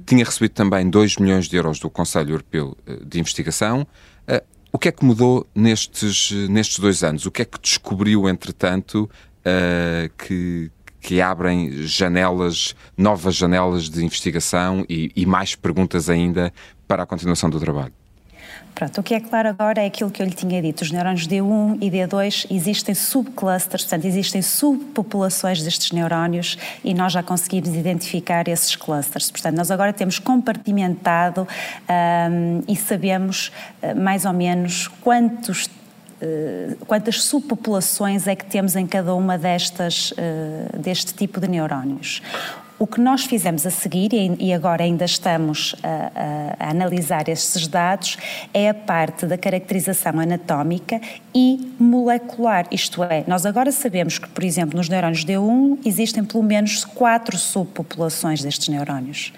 Tinha 0.03 0.25
recebido 0.25 0.53
também 0.53 0.89
2 0.89 1.17
milhões 1.17 1.48
de 1.48 1.55
euros 1.55 1.79
do 1.79 1.91
Conselho 1.91 2.31
Europeu 2.31 2.75
eh, 2.88 2.98
de 3.05 3.19
Investigação. 3.19 3.86
Uh, 4.27 4.43
o 4.72 4.79
que 4.79 4.88
é 4.88 4.91
que 4.91 5.05
mudou 5.05 5.45
nestes, 5.53 6.31
nestes 6.50 6.79
dois 6.79 7.03
anos? 7.03 7.27
O 7.27 7.31
que 7.31 7.43
é 7.43 7.45
que 7.45 7.60
descobriu, 7.62 8.27
entretanto, 8.27 9.07
uh, 9.45 10.10
que, 10.17 10.72
que 11.00 11.22
abrem 11.22 11.83
janelas, 11.83 12.75
novas 12.98 13.36
janelas 13.36 13.91
de 13.91 14.03
investigação 14.03 14.83
e, 14.89 15.12
e 15.15 15.24
mais 15.27 15.53
perguntas 15.53 16.10
ainda 16.10 16.51
para 16.88 17.03
a 17.03 17.05
continuação 17.05 17.48
do 17.48 17.60
trabalho? 17.60 17.93
Pronto, 18.74 19.01
o 19.01 19.03
que 19.03 19.13
é 19.13 19.19
claro 19.19 19.50
agora 19.50 19.81
é 19.81 19.86
aquilo 19.86 20.10
que 20.10 20.22
eu 20.22 20.25
lhe 20.25 20.33
tinha 20.33 20.62
dito. 20.62 20.81
Os 20.81 20.91
neurónios 20.91 21.27
D1 21.27 21.77
e 21.79 21.91
D2 21.91 22.48
existem 22.50 22.95
subclusters, 22.95 23.83
portanto, 23.83 24.05
existem 24.05 24.41
subpopulações 24.41 25.62
destes 25.62 25.91
neurónios 25.91 26.57
e 26.83 26.93
nós 26.93 27.13
já 27.13 27.22
conseguimos 27.22 27.69
identificar 27.69 28.48
esses 28.48 28.75
clusters. 28.75 29.29
Portanto, 29.29 29.55
nós 29.55 29.69
agora 29.69 29.93
temos 29.93 30.17
compartimentado 30.17 31.48
um, 31.48 32.63
e 32.67 32.75
sabemos 32.75 33.51
uh, 33.81 34.00
mais 34.00 34.25
ou 34.25 34.33
menos 34.33 34.88
quantos 35.01 35.65
uh, 35.65 36.86
quantas 36.88 37.22
subpopulações 37.24 38.27
é 38.27 38.36
que 38.36 38.45
temos 38.45 38.75
em 38.75 38.88
cada 38.88 39.13
uma 39.13 39.38
destas, 39.38 40.12
uh, 40.12 40.79
deste 40.79 41.13
tipo 41.13 41.39
de 41.39 41.48
neurónios. 41.48 42.22
O 42.80 42.88
que 42.88 43.00
nós 43.00 43.25
fizemos 43.25 43.65
a 43.68 43.70
seguir, 43.70 44.10
e 44.39 44.51
agora 44.51 44.84
ainda 44.84 45.06
estamos 45.06 45.75
a, 45.84 45.88
a, 45.88 46.68
a, 46.68 46.70
analisar 46.72 47.30
estes 47.30 47.68
dados, 47.68 48.18
é 48.53 48.68
a 48.68 48.74
parte 48.74 49.25
da 49.25 49.38
caracterização 49.38 50.20
anatómica 50.20 51.00
e 51.34 51.72
molecular. 51.80 52.65
Isto 52.72 53.03
é, 53.03 53.24
nós 53.27 53.46
agora 53.46 53.72
sabemos 53.72 54.18
que, 54.18 54.27
por 54.27 54.44
exemplo, 54.44 54.75
nos 54.75 54.89
neurónios 54.89 55.24
D1 55.24 55.80
existem 55.86 56.25
pelo 56.25 56.44
menos 56.44 56.84
quatro 56.84 57.38
subpopulações 57.38 58.42
destes 58.42 58.68
neurónios. 58.68 59.32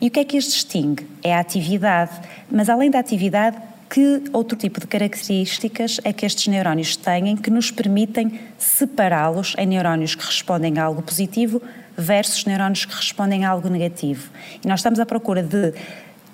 E 0.00 0.08
o 0.08 0.10
que 0.10 0.20
é 0.20 0.24
que 0.24 0.36
as 0.36 0.44
distingue? 0.44 1.06
É 1.22 1.34
a 1.34 1.40
atividade. 1.40 2.12
Mas 2.50 2.68
além 2.68 2.90
da 2.90 2.98
atividade, 2.98 3.56
que 3.88 4.22
outro 4.32 4.56
tipo 4.56 4.80
de 4.80 4.86
características 4.86 6.00
é 6.02 6.12
que 6.12 6.24
estes 6.24 6.46
neurónios 6.46 6.96
têm 6.96 7.36
que 7.36 7.50
nos 7.50 7.70
permitem 7.70 8.40
separá-los 8.58 9.54
em 9.58 9.66
neurónios 9.66 10.14
que 10.14 10.24
respondem 10.24 10.78
a 10.78 10.84
algo 10.84 11.02
positivo 11.02 11.60
versus 11.96 12.44
neurónios 12.44 12.84
que 12.84 12.94
respondem 12.94 13.44
a 13.44 13.50
algo 13.50 13.68
negativo. 13.68 14.30
E 14.64 14.68
nós 14.68 14.80
estamos 14.80 15.00
à 15.00 15.06
procura 15.06 15.42
de 15.42 15.74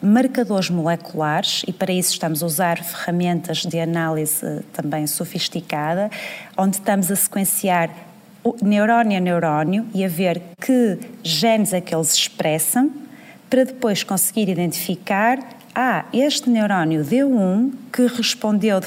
marcadores 0.00 0.70
moleculares 0.70 1.64
e 1.66 1.72
para 1.72 1.92
isso 1.92 2.12
estamos 2.12 2.42
a 2.42 2.46
usar 2.46 2.82
ferramentas 2.82 3.58
de 3.66 3.80
análise 3.80 4.62
também 4.72 5.06
sofisticada, 5.06 6.10
onde 6.56 6.76
estamos 6.76 7.10
a 7.10 7.16
sequenciar 7.16 7.90
neurónio 8.62 9.18
a 9.18 9.20
neurónio 9.20 9.86
e 9.92 10.04
a 10.04 10.08
ver 10.08 10.40
que 10.60 10.98
genes 11.22 11.72
é 11.72 11.80
que 11.80 11.94
eles 11.94 12.14
expressam 12.14 12.90
para 13.50 13.64
depois 13.64 14.02
conseguir 14.02 14.48
identificar 14.48 15.38
ah, 15.74 16.04
este 16.12 16.48
neurónio 16.48 17.04
D1 17.04 17.72
que 17.92 18.06
respondeu 18.06 18.80
de 18.80 18.86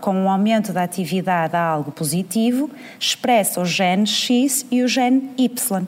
com 0.00 0.14
um 0.14 0.30
aumento 0.30 0.72
da 0.72 0.82
atividade 0.82 1.56
a 1.56 1.62
algo 1.62 1.90
positivo, 1.90 2.70
expressa 2.98 3.60
o 3.60 3.64
gene 3.64 4.06
X 4.06 4.66
e 4.70 4.82
o 4.82 4.88
gene 4.88 5.30
Y. 5.36 5.86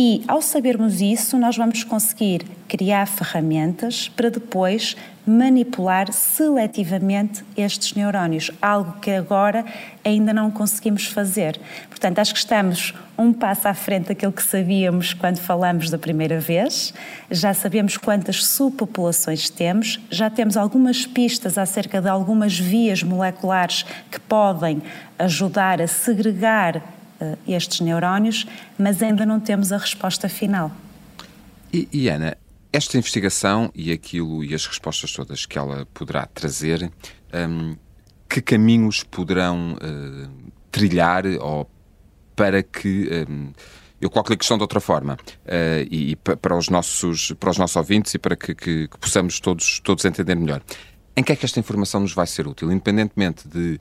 E 0.00 0.22
ao 0.28 0.40
sabermos 0.40 1.00
isso, 1.00 1.36
nós 1.36 1.56
vamos 1.56 1.82
conseguir 1.82 2.46
criar 2.68 3.04
ferramentas 3.04 4.08
para 4.08 4.30
depois 4.30 4.96
manipular 5.26 6.12
seletivamente 6.12 7.44
estes 7.56 7.94
neurónios, 7.94 8.48
algo 8.62 8.92
que 9.00 9.10
agora 9.10 9.64
ainda 10.04 10.32
não 10.32 10.52
conseguimos 10.52 11.06
fazer. 11.06 11.60
Portanto, 11.90 12.20
acho 12.20 12.32
que 12.32 12.38
estamos 12.38 12.94
um 13.18 13.32
passo 13.32 13.66
à 13.66 13.74
frente 13.74 14.06
daquilo 14.06 14.30
que 14.30 14.42
sabíamos 14.44 15.14
quando 15.14 15.38
falamos 15.38 15.90
da 15.90 15.98
primeira 15.98 16.38
vez, 16.38 16.94
já 17.28 17.52
sabemos 17.52 17.96
quantas 17.96 18.46
subpopulações 18.46 19.50
temos, 19.50 19.98
já 20.08 20.30
temos 20.30 20.56
algumas 20.56 21.06
pistas 21.06 21.58
acerca 21.58 22.00
de 22.00 22.08
algumas 22.08 22.56
vias 22.56 23.02
moleculares 23.02 23.84
que 24.12 24.20
podem 24.20 24.80
ajudar 25.18 25.82
a 25.82 25.88
segregar 25.88 26.97
estes 27.46 27.80
neurónios, 27.80 28.46
mas 28.78 29.02
ainda 29.02 29.26
não 29.26 29.40
temos 29.40 29.72
a 29.72 29.78
resposta 29.78 30.28
final. 30.28 30.70
E, 31.72 31.88
e 31.92 32.08
Ana, 32.08 32.36
esta 32.72 32.96
investigação 32.96 33.70
e 33.74 33.92
aquilo 33.92 34.44
e 34.44 34.54
as 34.54 34.66
respostas 34.66 35.12
todas 35.12 35.46
que 35.46 35.58
ela 35.58 35.86
poderá 35.92 36.26
trazer, 36.26 36.90
um, 37.32 37.76
que 38.28 38.42
caminhos 38.42 39.02
poderão 39.02 39.74
uh, 39.74 40.50
trilhar 40.70 41.24
ou 41.40 41.68
para 42.36 42.62
que 42.62 43.26
um, 43.28 43.52
eu 44.00 44.08
coloco 44.10 44.32
a 44.32 44.36
questão 44.36 44.56
de 44.56 44.62
outra 44.62 44.80
forma 44.80 45.14
uh, 45.14 45.88
e, 45.90 46.12
e, 46.12 46.16
para 46.16 46.56
os 46.56 46.68
nossos 46.68 47.32
para 47.32 47.50
os 47.50 47.58
nossos 47.58 47.76
ouvintes 47.76 48.14
e 48.14 48.18
para 48.18 48.36
que, 48.36 48.54
que, 48.54 48.88
que, 48.88 48.98
possamos 48.98 49.40
todos 49.40 49.80
todos 49.80 50.04
entender 50.04 50.34
melhor. 50.34 50.62
Em 51.16 51.22
que 51.22 51.32
é 51.32 51.36
que 51.36 51.44
esta 51.44 51.58
informação 51.58 52.00
nos 52.00 52.12
vai 52.12 52.26
ser 52.26 52.46
útil, 52.46 52.70
independentemente 52.70 53.48
de 53.48 53.80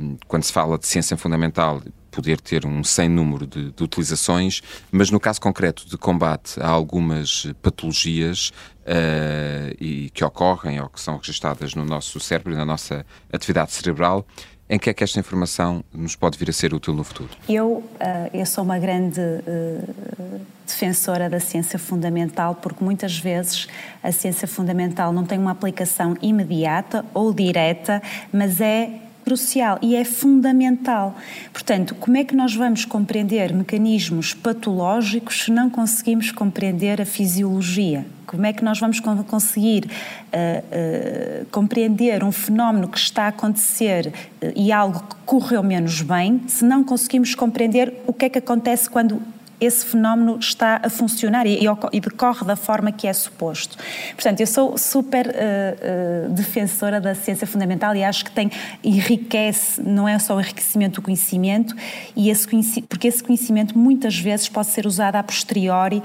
um, 0.00 0.16
quando 0.26 0.42
se 0.42 0.52
fala 0.52 0.78
de 0.78 0.86
ciência 0.86 1.16
fundamental 1.16 1.80
poder 2.12 2.40
ter 2.40 2.66
um 2.66 2.84
sem 2.84 3.08
número 3.08 3.46
de, 3.46 3.72
de, 3.72 3.82
utilizações, 3.82 4.60
mas 4.92 5.10
no 5.10 5.18
caso 5.18 5.40
concreto 5.40 5.88
de 5.88 5.96
combate 5.96 6.60
a 6.60 6.68
algumas 6.68 7.50
patologias 7.62 8.52
uh, 8.82 9.74
e 9.80 10.10
que 10.10 10.22
ocorrem 10.22 10.80
ou 10.80 10.88
que 10.88 11.00
são 11.00 11.16
registadas 11.16 11.74
no 11.74 11.84
nosso 11.84 12.20
cérebro 12.20 12.52
e 12.52 12.56
na 12.56 12.66
nossa 12.66 13.04
atividade 13.32 13.72
cerebral, 13.72 14.26
em 14.68 14.78
que 14.78 14.90
é 14.90 14.94
que 14.94 15.02
esta 15.02 15.18
informação 15.18 15.82
nos 15.92 16.14
pode 16.14 16.38
vir 16.38 16.48
a 16.50 16.52
ser 16.52 16.72
útil 16.72 16.94
no 16.94 17.02
futuro? 17.02 17.30
Eu, 17.48 17.76
uh, 17.76 17.84
eu 18.32 18.46
sou 18.46 18.62
uma 18.62 18.78
grande 18.78 19.20
uh, 19.20 20.40
defensora 20.66 21.28
da 21.28 21.40
ciência 21.40 21.78
fundamental 21.78 22.54
porque 22.54 22.84
muitas 22.84 23.18
vezes 23.18 23.68
a 24.02 24.12
ciência 24.12 24.46
fundamental 24.46 25.12
não 25.12 25.24
tem 25.24 25.38
uma 25.38 25.50
aplicação 25.50 26.16
imediata 26.22 27.04
ou 27.14 27.32
direta, 27.32 28.02
mas 28.32 28.60
é 28.60 29.00
crucial 29.24 29.78
e 29.80 29.96
é 29.96 30.04
fundamental. 30.04 31.14
Portanto, 31.52 31.94
como 31.94 32.16
é 32.16 32.24
que 32.24 32.34
nós 32.34 32.54
vamos 32.54 32.84
compreender 32.84 33.52
mecanismos 33.52 34.34
patológicos 34.34 35.44
se 35.44 35.50
não 35.50 35.70
conseguimos 35.70 36.30
compreender 36.30 37.00
a 37.00 37.04
fisiologia? 37.04 38.04
Como 38.26 38.46
é 38.46 38.52
que 38.52 38.64
nós 38.64 38.78
vamos 38.80 38.98
conseguir 39.00 39.84
uh, 39.84 41.42
uh, 41.42 41.46
compreender 41.50 42.24
um 42.24 42.32
fenómeno 42.32 42.88
que 42.88 42.98
está 42.98 43.24
a 43.24 43.28
acontecer 43.28 44.06
uh, 44.42 44.52
e 44.56 44.72
algo 44.72 45.00
que 45.00 45.16
correu 45.26 45.62
menos 45.62 46.00
bem 46.00 46.40
se 46.46 46.64
não 46.64 46.82
conseguimos 46.82 47.34
compreender 47.34 47.92
o 48.06 48.12
que 48.12 48.24
é 48.24 48.28
que 48.28 48.38
acontece 48.38 48.88
quando 48.88 49.20
esse 49.64 49.86
fenómeno 49.86 50.38
está 50.38 50.80
a 50.82 50.90
funcionar 50.90 51.46
e, 51.46 51.60
e, 51.92 52.00
decorre 52.00 52.44
da 52.44 52.56
forma 52.56 52.90
que 52.90 53.06
é 53.06 53.12
suposto. 53.12 53.76
Portanto, 54.14 54.40
eu 54.40 54.46
sou 54.46 54.76
super 54.76 55.26
uh, 55.26 55.30
uh, 55.30 56.32
defensora 56.32 57.00
da 57.00 57.14
ciência 57.14 57.46
fundamental 57.46 57.94
e 57.94 58.02
acho 58.02 58.24
que 58.24 58.30
tem 58.30 58.50
enriquece, 58.82 59.80
não 59.80 60.08
é 60.08 60.18
só 60.18 60.36
o 60.36 60.40
enriquecimento 60.40 61.00
do 61.00 61.02
conhecimento, 61.02 61.74
e 62.16 62.28
esse 62.28 62.42
porque 62.88 63.08
esse 63.08 63.22
conhecimento 63.22 63.78
muitas 63.78 64.18
vezes 64.18 64.48
pode 64.48 64.68
ser 64.68 64.86
usado 64.86 65.16
a 65.16 65.22
posteriori 65.22 65.98
uh, 65.98 66.02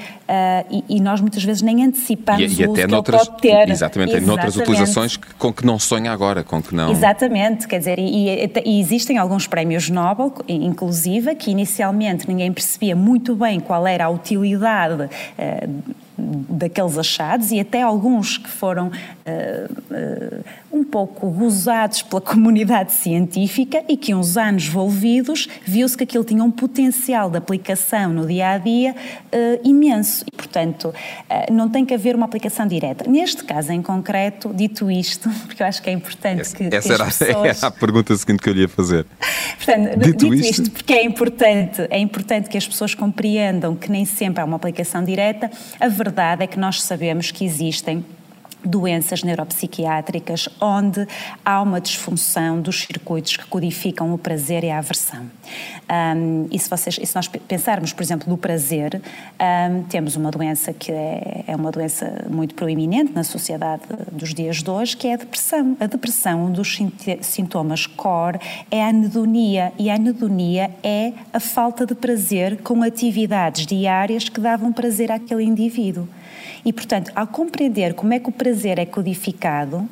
e, 0.69 0.97
e, 0.97 1.01
nós 1.01 1.19
muitas 1.19 1.43
vezes 1.43 1.61
nem 1.61 1.83
antecipamos 1.83 2.57
e, 2.57 2.61
e 2.61 2.65
o 2.65 2.71
uso 2.71 2.81
até 2.81 2.87
noutras, 2.87 3.27
pode 3.27 3.41
ter. 3.41 3.69
Exatamente, 3.69 4.11
exatamente. 4.11 4.25
noutras 4.25 4.55
utilizações 4.55 5.17
que, 5.17 5.33
com 5.35 5.51
que 5.51 5.65
não 5.65 5.79
sonha 5.79 6.11
agora, 6.11 6.43
com 6.43 6.61
que 6.61 6.75
não... 6.75 6.91
Exatamente, 6.91 7.67
quer 7.67 7.79
dizer, 7.79 7.97
e, 7.97 8.51
e 8.65 8.79
existem 8.79 9.17
alguns 9.17 9.47
prémios 9.47 9.89
Nobel, 9.89 10.33
inclusive, 10.47 11.33
que 11.35 11.51
inicialmente 11.51 12.27
ninguém 12.27 12.51
percebia 12.51 12.95
muito 12.95 13.35
bem 13.35 13.46
bem 13.47 13.59
qual 13.61 13.87
era 13.87 14.05
a 14.05 14.09
utilidade 14.09 15.03
uh, 15.03 15.93
daqueles 16.17 16.97
achados 16.97 17.51
e 17.51 17.59
até 17.59 17.81
alguns 17.81 18.37
que 18.37 18.49
foram 18.49 18.87
uh, 18.87 18.91
uh, 18.91 20.43
um 20.71 20.83
pouco 20.83 21.29
gozados 21.29 22.01
pela 22.01 22.19
comunidade 22.19 22.91
científica 22.91 23.83
e 23.87 23.95
que 23.95 24.15
uns 24.15 24.35
anos 24.35 24.65
envolvidos 24.65 25.47
viu-se 25.63 25.95
que 25.95 26.03
aquilo 26.03 26.23
tinha 26.23 26.43
um 26.43 26.49
potencial 26.49 27.29
de 27.29 27.37
aplicação 27.37 28.11
no 28.11 28.25
dia 28.25 28.49
a 28.49 28.57
dia 28.57 28.95
uh, 28.95 29.67
imenso 29.67 30.25
e 30.27 30.35
portanto 30.35 30.93
não 31.51 31.69
tem 31.69 31.85
que 31.85 31.93
haver 31.93 32.15
uma 32.15 32.25
aplicação 32.25 32.65
direta. 32.67 33.09
Neste 33.09 33.43
caso 33.43 33.71
em 33.71 33.81
concreto, 33.81 34.51
dito 34.53 34.89
isto, 34.89 35.29
porque 35.45 35.61
eu 35.61 35.67
acho 35.67 35.81
que 35.81 35.89
é 35.89 35.93
importante 35.93 36.41
essa, 36.41 36.55
que, 36.55 36.63
essa 36.63 36.87
que 36.87 36.93
era, 36.93 37.05
pessoas... 37.05 37.57
era, 37.57 37.67
a 37.67 37.71
pergunta 37.71 38.15
seguinte 38.15 38.41
que 38.41 38.49
eu 38.49 38.53
lhe 38.53 38.61
ia 38.61 38.69
fazer. 38.69 39.05
Portanto, 39.57 39.99
dito, 39.99 40.29
dito 40.29 40.33
isto... 40.33 40.61
isto, 40.61 40.71
porque 40.71 40.93
é 40.93 41.03
importante, 41.03 41.87
é 41.89 41.99
importante 41.99 42.49
que 42.49 42.57
as 42.57 42.67
pessoas 42.67 42.95
compreendam 42.95 43.36
que 43.75 43.91
nem 43.91 44.05
sempre 44.05 44.41
há 44.41 44.45
uma 44.45 44.55
aplicação 44.55 45.03
direta. 45.03 45.49
A 45.79 45.87
verdade 45.87 46.43
é 46.43 46.47
que 46.47 46.59
nós 46.59 46.81
sabemos 46.81 47.31
que 47.31 47.45
existem 47.45 48.03
doenças 48.63 49.23
neuropsiquiátricas 49.23 50.49
onde 50.59 51.07
há 51.43 51.61
uma 51.61 51.79
disfunção 51.79 52.59
dos 52.61 52.81
circuitos 52.81 53.37
que 53.37 53.45
codificam 53.45 54.13
o 54.13 54.17
prazer 54.17 54.63
e 54.63 54.69
a 54.69 54.77
aversão. 54.77 55.29
Um, 55.89 56.47
e, 56.51 56.59
se 56.59 56.69
vocês, 56.69 56.99
e 57.01 57.05
se 57.05 57.15
nós 57.15 57.27
pensarmos, 57.27 57.93
por 57.93 58.03
exemplo, 58.03 58.29
no 58.29 58.37
prazer, 58.37 59.01
um, 59.71 59.83
temos 59.83 60.15
uma 60.15 60.29
doença 60.29 60.73
que 60.73 60.91
é, 60.91 61.45
é, 61.47 61.55
uma 61.55 61.71
doença 61.71 62.25
muito 62.29 62.53
proeminente 62.55 63.13
na 63.13 63.23
sociedade 63.23 63.83
dos 64.11 64.33
dias 64.33 64.61
de 64.61 64.69
hoje, 64.69 64.97
que 64.97 65.07
é 65.07 65.13
a 65.13 65.17
depressão. 65.17 65.77
A 65.79 65.85
depressão, 65.85 66.45
um 66.45 66.51
dos 66.51 66.77
sintomas 67.21 67.85
core 67.85 68.39
é 68.69 68.83
a 68.83 68.89
anedonia, 68.89 69.71
e 69.79 69.89
a 69.89 69.95
anedonia 69.95 70.71
é 70.83 71.13
a 71.31 71.39
falta 71.39 71.85
de 71.85 71.95
prazer 71.95 72.57
com 72.61 72.83
atividades 72.83 73.65
diárias 73.65 74.27
que 74.27 74.41
davam 74.41 74.73
prazer 74.73 75.11
àquele 75.11 75.43
indivíduo. 75.43 76.07
E, 76.65 76.73
portanto, 76.73 77.11
ao 77.15 77.27
compreender 77.27 77.93
como 77.93 78.13
é 78.13 78.19
que 78.19 78.29
o 78.29 78.31
prazer 78.31 78.79
é 78.79 78.85
codificado, 78.85 79.87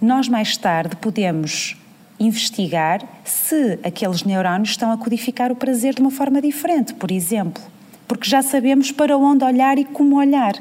nós 0.00 0.28
mais 0.28 0.56
tarde 0.56 0.96
podemos 0.96 1.76
investigar 2.18 3.02
se 3.24 3.78
aqueles 3.82 4.24
neurónios 4.24 4.70
estão 4.70 4.92
a 4.92 4.98
codificar 4.98 5.50
o 5.50 5.56
prazer 5.56 5.94
de 5.94 6.02
uma 6.02 6.10
forma 6.10 6.40
diferente, 6.42 6.92
por 6.94 7.10
exemplo, 7.10 7.62
porque 8.06 8.28
já 8.28 8.42
sabemos 8.42 8.92
para 8.92 9.16
onde 9.16 9.44
olhar 9.44 9.78
e 9.78 9.84
como 9.84 10.16
olhar. 10.16 10.54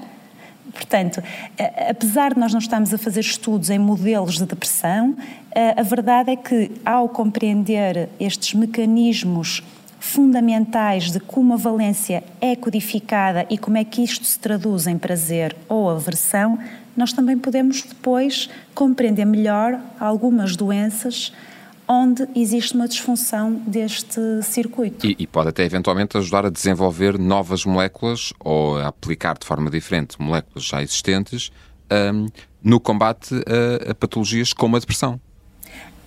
Portanto, 0.72 1.22
apesar 1.90 2.34
de 2.34 2.40
nós 2.40 2.54
não 2.54 2.60
estarmos 2.60 2.94
a 2.94 2.98
fazer 2.98 3.22
estudos 3.22 3.70
em 3.70 3.80
modelos 3.80 4.36
de 4.36 4.46
depressão, 4.46 5.16
a 5.76 5.82
verdade 5.82 6.32
é 6.32 6.36
que, 6.36 6.72
ao 6.86 7.10
compreender 7.10 8.08
estes 8.20 8.54
mecanismos 8.54 9.64
fundamentais 10.00 11.12
de 11.12 11.20
como 11.20 11.54
a 11.54 11.58
valência 11.58 12.24
é 12.40 12.56
codificada 12.56 13.46
e 13.50 13.58
como 13.58 13.78
é 13.78 13.84
que 13.84 14.04
isto 14.04 14.26
se 14.26 14.40
traduz 14.40 14.88
em 14.88 14.98
prazer 14.98 15.56
ou 15.68 15.90
aversão, 15.90 16.58
nós 16.96 17.14
também 17.14 17.38
podemos 17.38 17.82
depois 17.82 18.50
compreender 18.74 19.26
melhor 19.26 19.80
algumas 20.00 20.56
doenças 20.56 21.32
onde 21.88 22.28
existe 22.36 22.76
uma 22.76 22.88
disfunção 22.88 23.54
deste 23.66 24.22
circuito. 24.44 25.08
E, 25.08 25.16
e, 25.18 25.26
pode 25.26 25.50
até 25.50 25.64
eventualmente 25.64 26.18
ajudar 26.18 26.46
a 26.46 26.50
desenvolver 26.52 27.18
novas 27.18 27.66
moléculas 27.66 28.32
ou 28.40 28.78
a 28.78 28.88
aplicar 28.88 29.36
de 29.38 29.48
forma 29.48 29.72
diferente 29.72 30.22
moléculas 30.22 30.66
já 30.66 30.84
existentes 30.84 31.52
um, 31.92 32.28
no 32.64 32.80
combate 32.80 33.34
a, 33.34 33.92
a 33.92 33.96
patologias 33.96 34.54
como 34.54 34.76
a 34.76 34.80
depressão. 34.80 35.20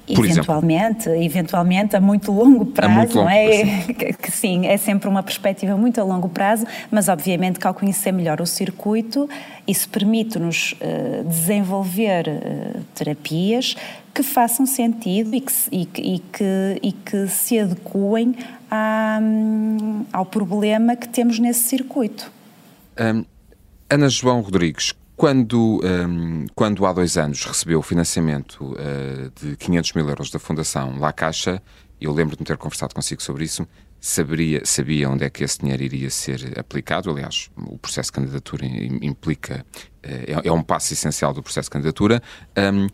Por 0.07 0.25
eventualmente, 0.25 1.09
exemplo. 1.09 1.25
eventualmente 1.25 1.97
a 1.97 2.01
muito 2.01 2.33
longo 2.33 2.67
prazo, 2.67 2.93
muito 2.93 3.15
longo, 3.17 3.29
não 3.29 3.31
é? 3.31 3.85
Que, 3.95 4.13
que, 4.13 4.31
sim, 4.31 4.67
é 4.67 4.77
sempre 4.77 5.09
uma 5.09 5.23
perspectiva 5.23 5.77
muito 5.77 6.01
a 6.01 6.05
longo 6.05 6.29
prazo, 6.29 6.67
mas 6.91 7.09
obviamente 7.09 7.59
que 7.59 7.67
ao 7.67 7.73
conhecer 7.73 8.13
melhor 8.13 8.41
o 8.41 8.47
circuito, 8.47 9.29
isso 9.67 9.89
permite-nos 9.89 10.73
uh, 10.73 11.25
desenvolver 11.25 12.27
uh, 12.29 12.81
terapias 12.95 13.77
que 14.13 14.23
façam 14.23 14.67
sentido 14.67 15.35
e 15.35 15.41
que, 15.41 15.53
e, 15.71 15.83
e 15.83 16.19
que, 16.19 16.81
e 16.83 16.93
que 16.93 17.29
se 17.29 17.59
adequem 17.59 18.35
à, 18.71 19.19
um, 19.23 20.05
ao 20.13 20.27
problema 20.27 20.97
que 20.97 21.09
temos 21.09 21.39
nesse 21.39 21.65
circuito. 21.65 22.31
Um, 23.01 23.25
Ana 23.89 24.09
João 24.09 24.41
Rodrigues, 24.41 24.95
quando, 25.23 25.81
um, 25.85 26.47
quando 26.53 26.85
há 26.85 26.93
dois 26.93 27.17
anos 27.17 27.45
recebeu 27.45 27.79
o 27.79 27.83
financiamento 27.83 28.73
uh, 28.73 29.31
de 29.41 29.57
500 29.57 29.93
mil 29.93 30.09
euros 30.09 30.33
da 30.33 30.41
Fundação 30.41 30.99
La 30.99 31.13
Caixa, 31.13 31.63
eu 32.01 32.13
lembro 32.13 32.37
de 32.37 32.43
ter 32.43 32.57
conversado 32.57 32.93
consigo 32.93 33.23
sobre 33.23 33.45
isso, 33.45 33.65
saberia, 34.01 34.63
sabia 34.65 35.09
onde 35.09 35.23
é 35.23 35.31
que 35.31 35.45
esse 35.45 35.61
dinheiro 35.61 35.81
iria 35.81 36.11
ser 36.11 36.59
aplicado. 36.59 37.09
Aliás, 37.09 37.49
o 37.57 37.79
processo 37.79 38.09
de 38.09 38.15
candidatura 38.15 38.67
implica, 38.67 39.65
uh, 39.79 39.99
é, 40.03 40.49
é, 40.49 40.53
um 40.53 40.61
passo 40.61 40.93
essencial 40.93 41.33
do 41.33 41.41
processo 41.41 41.67
de 41.67 41.71
candidatura. 41.71 42.21
Um, 42.59 42.89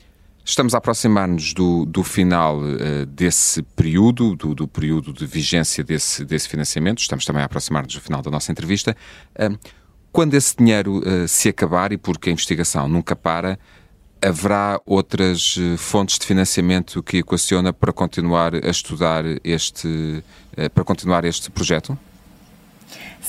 Estamos 0.44 0.74
a 0.74 0.78
aproximar-nos 0.78 1.52
do, 1.52 1.84
do 1.84 2.02
final 2.02 2.58
uh, 2.58 3.04
desse 3.06 3.62
período, 3.62 4.34
do, 4.34 4.54
do, 4.54 4.66
período 4.66 5.12
de 5.12 5.26
vigência 5.26 5.84
desse, 5.84 6.24
desse 6.24 6.48
financiamento. 6.48 7.00
Estamos 7.00 7.26
também 7.26 7.42
a 7.42 7.44
aproximar-nos 7.44 7.92
do 7.92 8.00
final 8.00 8.22
da 8.22 8.30
nossa 8.30 8.50
entrevista. 8.50 8.96
Uh, 9.38 9.58
quando 10.12 10.34
esse 10.34 10.56
dinheiro 10.56 10.98
uh, 10.98 11.28
se 11.28 11.48
acabar, 11.48 11.92
e 11.92 11.96
porque 11.96 12.30
a 12.30 12.32
investigação 12.32 12.88
nunca 12.88 13.14
para, 13.14 13.58
haverá 14.20 14.80
outras 14.84 15.56
uh, 15.56 15.76
fontes 15.76 16.18
de 16.18 16.26
financiamento 16.26 17.02
que 17.02 17.18
equaciona 17.18 17.72
para 17.72 17.92
continuar 17.92 18.54
a 18.54 18.68
estudar 18.68 19.24
este, 19.44 20.22
uh, 20.56 20.70
para 20.70 20.84
continuar 20.84 21.24
este 21.24 21.50
projeto? 21.50 21.98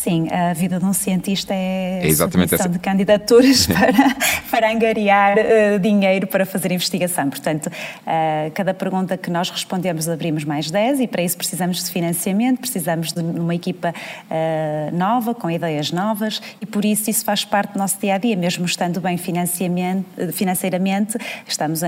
Sim, 0.02 0.30
a 0.32 0.54
vida 0.54 0.80
de 0.80 0.86
um 0.86 0.94
cientista 0.94 1.54
é, 1.54 2.00
é 2.02 2.08
exatamente 2.08 2.56
essa. 2.56 2.70
de 2.70 2.80
candidaturas 2.80 3.68
para, 3.68 4.16
para 4.50 4.72
angariar 4.72 5.36
uh, 5.38 5.78
dinheiro 5.78 6.26
para 6.26 6.46
fazer 6.46 6.72
investigação. 6.72 7.30
Portanto, 7.30 7.68
uh, 7.68 8.50
cada 8.54 8.74
pergunta 8.74 9.18
que 9.18 9.30
nós 9.30 9.50
respondemos 9.50 10.08
abrimos 10.08 10.46
mais 10.46 10.72
10 10.72 11.02
e 11.02 11.08
para 11.08 11.22
isso 11.22 11.36
precisamos 11.36 11.84
de 11.84 11.92
financiamento, 11.92 12.62
precisamos 12.62 13.12
de 13.12 13.20
uma 13.20 13.54
equipa 13.54 13.94
uh, 13.94 14.96
nova, 14.96 15.36
com 15.36 15.52
ideias 15.52 15.92
novas 15.92 16.42
e 16.62 16.66
por 16.66 16.86
isso 16.86 17.10
isso 17.10 17.26
faz 17.26 17.44
parte 17.44 17.74
do 17.74 17.80
nosso 17.80 18.00
dia 18.00 18.16
a 18.16 18.18
dia, 18.18 18.38
mesmo 18.38 18.66
estando 18.66 19.02
bem 19.02 19.18
financeiramente, 19.18 21.18
estamos 21.46 21.82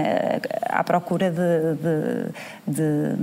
à 0.66 0.84
procura 0.84 1.32
de, 1.32 1.76
de, 2.68 2.68
de, 2.68 3.16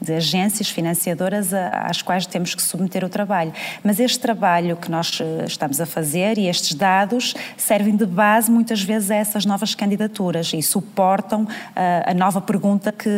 de 0.00 0.14
agências 0.14 0.70
financiadoras 0.70 1.52
às 1.52 2.00
quais 2.00 2.26
temos 2.26 2.54
que 2.54 2.62
submeter 2.62 3.04
o 3.04 3.08
trabalho. 3.08 3.52
Mas 3.84 4.00
este 4.00 4.18
trabalho 4.18 4.76
que 4.76 4.90
nós 4.90 5.18
eh, 5.20 5.44
estamos 5.46 5.80
a 5.80 5.86
fazer 5.86 6.38
e 6.38 6.48
estes 6.48 6.74
dados 6.74 7.34
servem 7.56 7.94
de 7.94 8.06
base 8.06 8.50
muitas 8.50 8.82
vezes 8.82 9.10
a 9.10 9.16
essas 9.16 9.44
novas 9.44 9.74
candidaturas 9.74 10.52
e 10.54 10.62
suportam 10.62 11.42
uh, 11.42 11.48
a 12.06 12.14
nova 12.14 12.40
pergunta 12.40 12.92
que, 12.92 13.08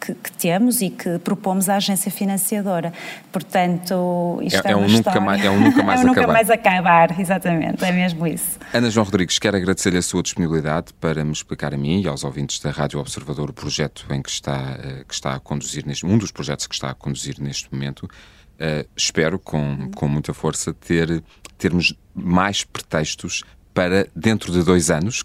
que, 0.00 0.14
que, 0.14 0.32
temos 0.32 0.80
e 0.80 0.88
que 0.88 1.18
propomos 1.18 1.68
à 1.68 1.76
agência 1.76 2.10
financiadora. 2.10 2.92
Portanto, 3.30 4.40
isto 4.42 4.66
é, 4.66 4.70
é, 4.70 4.72
é 4.72 4.76
um, 4.76 4.88
nunca 4.88 5.20
mais, 5.20 5.44
é 5.44 5.50
um 5.50 5.60
nunca 5.60 5.82
mais 5.82 6.00
é 6.00 6.04
um 6.04 6.10
acabar. 6.10 6.20
nunca 6.22 6.32
mais 6.32 6.50
acabar, 6.50 7.20
exatamente, 7.20 7.84
é 7.84 7.92
mesmo 7.92 8.26
isso. 8.26 8.58
Ana 8.72 8.90
João 8.90 9.04
Rodrigues, 9.04 9.38
quero 9.38 9.56
agradecer-lhe 9.56 9.98
a 9.98 10.02
sua 10.02 10.22
disponibilidade 10.22 10.92
para 11.00 11.22
me 11.24 11.32
explicar 11.32 11.74
a 11.74 11.76
mim 11.76 12.00
e 12.02 12.08
aos 12.08 12.24
ouvintes 12.24 12.60
da 12.60 12.70
Rádio 12.70 12.98
Observador 13.00 13.50
o 13.50 13.52
projeto 13.52 14.06
em 14.10 14.22
que 14.22 14.30
está, 14.30 14.78
eh, 14.82 15.04
que 15.06 15.14
está 15.14 15.34
a 15.34 15.40
conduzir 15.40 15.86
neste, 15.86 15.97
um 16.02 16.18
dos 16.18 16.30
projetos 16.30 16.66
que 16.66 16.74
está 16.74 16.90
a 16.90 16.94
conduzir 16.94 17.40
neste 17.40 17.72
momento. 17.72 18.04
Uh, 18.04 18.88
espero, 18.96 19.38
com, 19.38 19.90
com 19.94 20.08
muita 20.08 20.34
força, 20.34 20.74
ter, 20.74 21.22
termos 21.56 21.94
mais 22.14 22.64
pretextos 22.64 23.44
para, 23.78 24.08
dentro 24.12 24.52
de 24.52 24.64
dois 24.64 24.90
anos, 24.90 25.22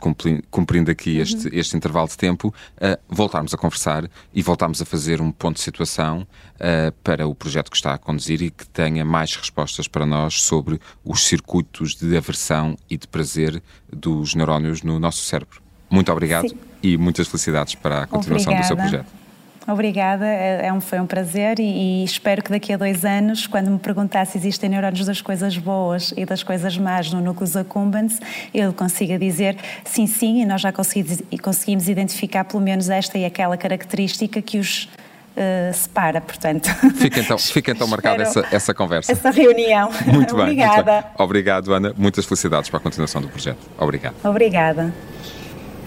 cumprindo 0.51 0.91
aqui 0.91 1.15
uhum. 1.15 1.23
este, 1.23 1.49
este 1.51 1.75
intervalo 1.75 2.07
de 2.07 2.15
tempo, 2.15 2.49
uh, 2.49 3.01
voltarmos 3.09 3.51
a 3.51 3.57
conversar 3.57 4.07
e 4.31 4.43
voltarmos 4.43 4.79
a 4.79 4.85
fazer 4.85 5.19
um 5.21 5.31
ponto 5.31 5.55
de 5.55 5.63
situação 5.63 6.27
uh, 6.57 6.91
para 7.03 7.27
o 7.27 7.33
projeto 7.33 7.71
que 7.71 7.77
está 7.77 7.95
a 7.95 7.97
conduzir 7.97 8.43
e 8.43 8.51
que 8.51 8.67
tenha 8.67 9.03
mais 9.03 9.35
respostas 9.35 9.87
para 9.87 10.05
nós 10.05 10.43
sobre 10.43 10.79
os 11.03 11.25
circuitos 11.25 11.95
de 11.95 12.15
aversão 12.15 12.77
e 12.87 12.95
de 12.95 13.07
prazer 13.07 13.59
dos 13.91 14.35
neurónios 14.35 14.83
no 14.83 14.99
nosso 14.99 15.23
cérebro. 15.23 15.59
Muito 15.89 16.11
obrigado 16.11 16.49
Sim. 16.49 16.57
e 16.83 16.95
muitas 16.95 17.27
felicidades 17.27 17.73
para 17.73 18.03
a 18.03 18.07
continuação 18.07 18.53
Obrigada. 18.53 18.61
do 18.61 18.67
seu 18.67 18.77
projeto. 18.77 19.22
Obrigada, 19.67 20.25
é, 20.25 20.67
é 20.67 20.73
um, 20.73 20.81
foi 20.81 20.99
um 20.99 21.07
prazer 21.07 21.57
e, 21.59 22.01
e, 22.01 22.03
espero 22.03 22.43
que 22.43 22.49
daqui 22.49 22.73
a 22.73 22.77
dois 22.77 23.05
anos, 23.05 23.47
quando 23.47 23.71
me 23.71 23.79
perguntar 23.79 24.25
se 24.25 24.37
existem 24.37 24.69
neurónios 24.69 25.05
das 25.05 25.21
coisas 25.21 25.57
boas 25.57 26.13
e 26.17 26.25
das 26.25 26.43
coisas 26.43 26.77
más 26.77 27.11
no 27.11 27.21
núcleo 27.21 27.49
accumbens, 27.57 28.19
eu 28.53 28.73
consiga 28.73 29.17
dizer 29.17 29.55
sim, 29.85 30.05
sim, 30.05 30.41
e 30.41 30.45
nós 30.45 30.59
já 30.59 30.71
conseguimos, 30.71 31.21
conseguimos 31.41 31.87
identificar 31.87 32.43
pelo 32.43 32.61
menos 32.61 32.89
esta 32.89 33.17
e 33.17 33.23
aquela 33.23 33.57
característica 33.57 34.41
que 34.41 34.57
os 34.57 34.89
Uh, 35.35 35.73
separa, 35.73 36.21
portanto. 36.21 36.69
Fica 36.93 37.19
então, 37.19 37.39
fica 37.39 37.71
então 37.71 37.87
marcada 37.87 38.21
essa, 38.21 38.45
essa 38.51 38.71
conversa. 38.71 39.11
Essa 39.11 39.31
reunião. 39.31 39.89
Muito 40.05 40.35
bem. 40.35 40.43
Obrigada. 40.43 40.91
Muito 40.91 41.03
bem. 41.05 41.11
Obrigado, 41.17 41.73
Ana. 41.73 41.91
Muitas 41.97 42.25
felicidades 42.25 42.69
para 42.69 42.77
a 42.77 42.81
continuação 42.83 43.19
do 43.19 43.27
projeto. 43.27 43.57
Obrigado. 43.79 44.13
Obrigada. 44.23 44.93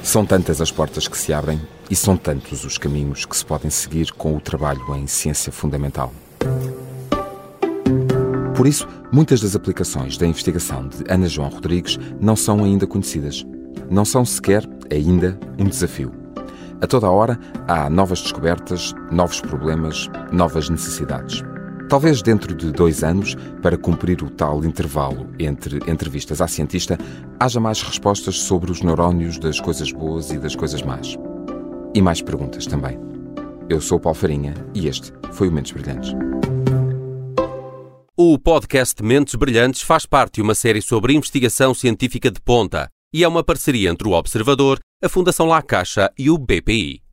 São 0.06 0.24
tantas 0.24 0.60
as 0.60 0.70
portas 0.70 1.08
que 1.08 1.18
se 1.18 1.32
abrem 1.32 1.60
e 1.90 1.96
são 1.96 2.16
tantos 2.16 2.64
os 2.64 2.78
caminhos 2.78 3.24
que 3.26 3.36
se 3.36 3.44
podem 3.44 3.68
seguir 3.68 4.12
com 4.12 4.36
o 4.36 4.40
trabalho 4.40 4.94
em 4.94 5.04
ciência 5.08 5.50
fundamental. 5.50 6.12
Por 8.56 8.68
isso, 8.68 8.86
muitas 9.10 9.40
das 9.40 9.56
aplicações 9.56 10.16
da 10.16 10.24
investigação 10.24 10.86
de 10.86 11.02
Ana 11.12 11.26
João 11.26 11.48
Rodrigues 11.48 11.98
não 12.20 12.36
são 12.36 12.62
ainda 12.62 12.86
conhecidas. 12.86 13.44
Não 13.90 14.04
são 14.04 14.24
sequer, 14.24 14.62
ainda, 14.92 15.36
um 15.58 15.64
desafio. 15.64 16.12
A 16.80 16.86
toda 16.86 17.10
hora 17.10 17.36
há 17.66 17.90
novas 17.90 18.22
descobertas, 18.22 18.94
novos 19.10 19.40
problemas, 19.40 20.08
novas 20.30 20.68
necessidades. 20.68 21.42
Talvez 21.88 22.20
dentro 22.20 22.52
de 22.52 22.72
dois 22.72 23.04
anos, 23.04 23.36
para 23.62 23.78
cumprir 23.78 24.20
o 24.20 24.28
tal 24.28 24.64
intervalo 24.64 25.28
entre 25.38 25.78
entrevistas 25.88 26.40
à 26.40 26.48
cientista, 26.48 26.98
haja 27.38 27.60
mais 27.60 27.80
respostas 27.80 28.40
sobre 28.40 28.72
os 28.72 28.82
neurónios 28.82 29.38
das 29.38 29.60
coisas 29.60 29.92
boas 29.92 30.32
e 30.32 30.38
das 30.38 30.56
coisas 30.56 30.82
más. 30.82 31.16
E 31.94 32.02
mais 32.02 32.20
perguntas 32.20 32.66
também. 32.66 32.98
Eu 33.68 33.80
sou 33.80 33.98
o 33.98 34.00
Paulo 34.00 34.18
Farinha 34.18 34.54
e 34.74 34.88
este 34.88 35.12
foi 35.32 35.48
o 35.48 35.52
Mentes 35.52 35.70
Brilhantes. 35.70 36.12
O 38.16 38.36
podcast 38.36 39.00
Mentes 39.00 39.36
Brilhantes 39.36 39.82
faz 39.82 40.06
parte 40.06 40.36
de 40.36 40.42
uma 40.42 40.56
série 40.56 40.82
sobre 40.82 41.14
investigação 41.14 41.72
científica 41.72 42.32
de 42.32 42.40
ponta 42.40 42.88
e 43.14 43.22
é 43.22 43.28
uma 43.28 43.44
parceria 43.44 43.90
entre 43.90 44.08
o 44.08 44.12
Observador, 44.12 44.80
a 45.02 45.08
Fundação 45.08 45.46
La 45.46 45.62
Caixa 45.62 46.10
e 46.18 46.30
o 46.30 46.36
BPI. 46.36 47.05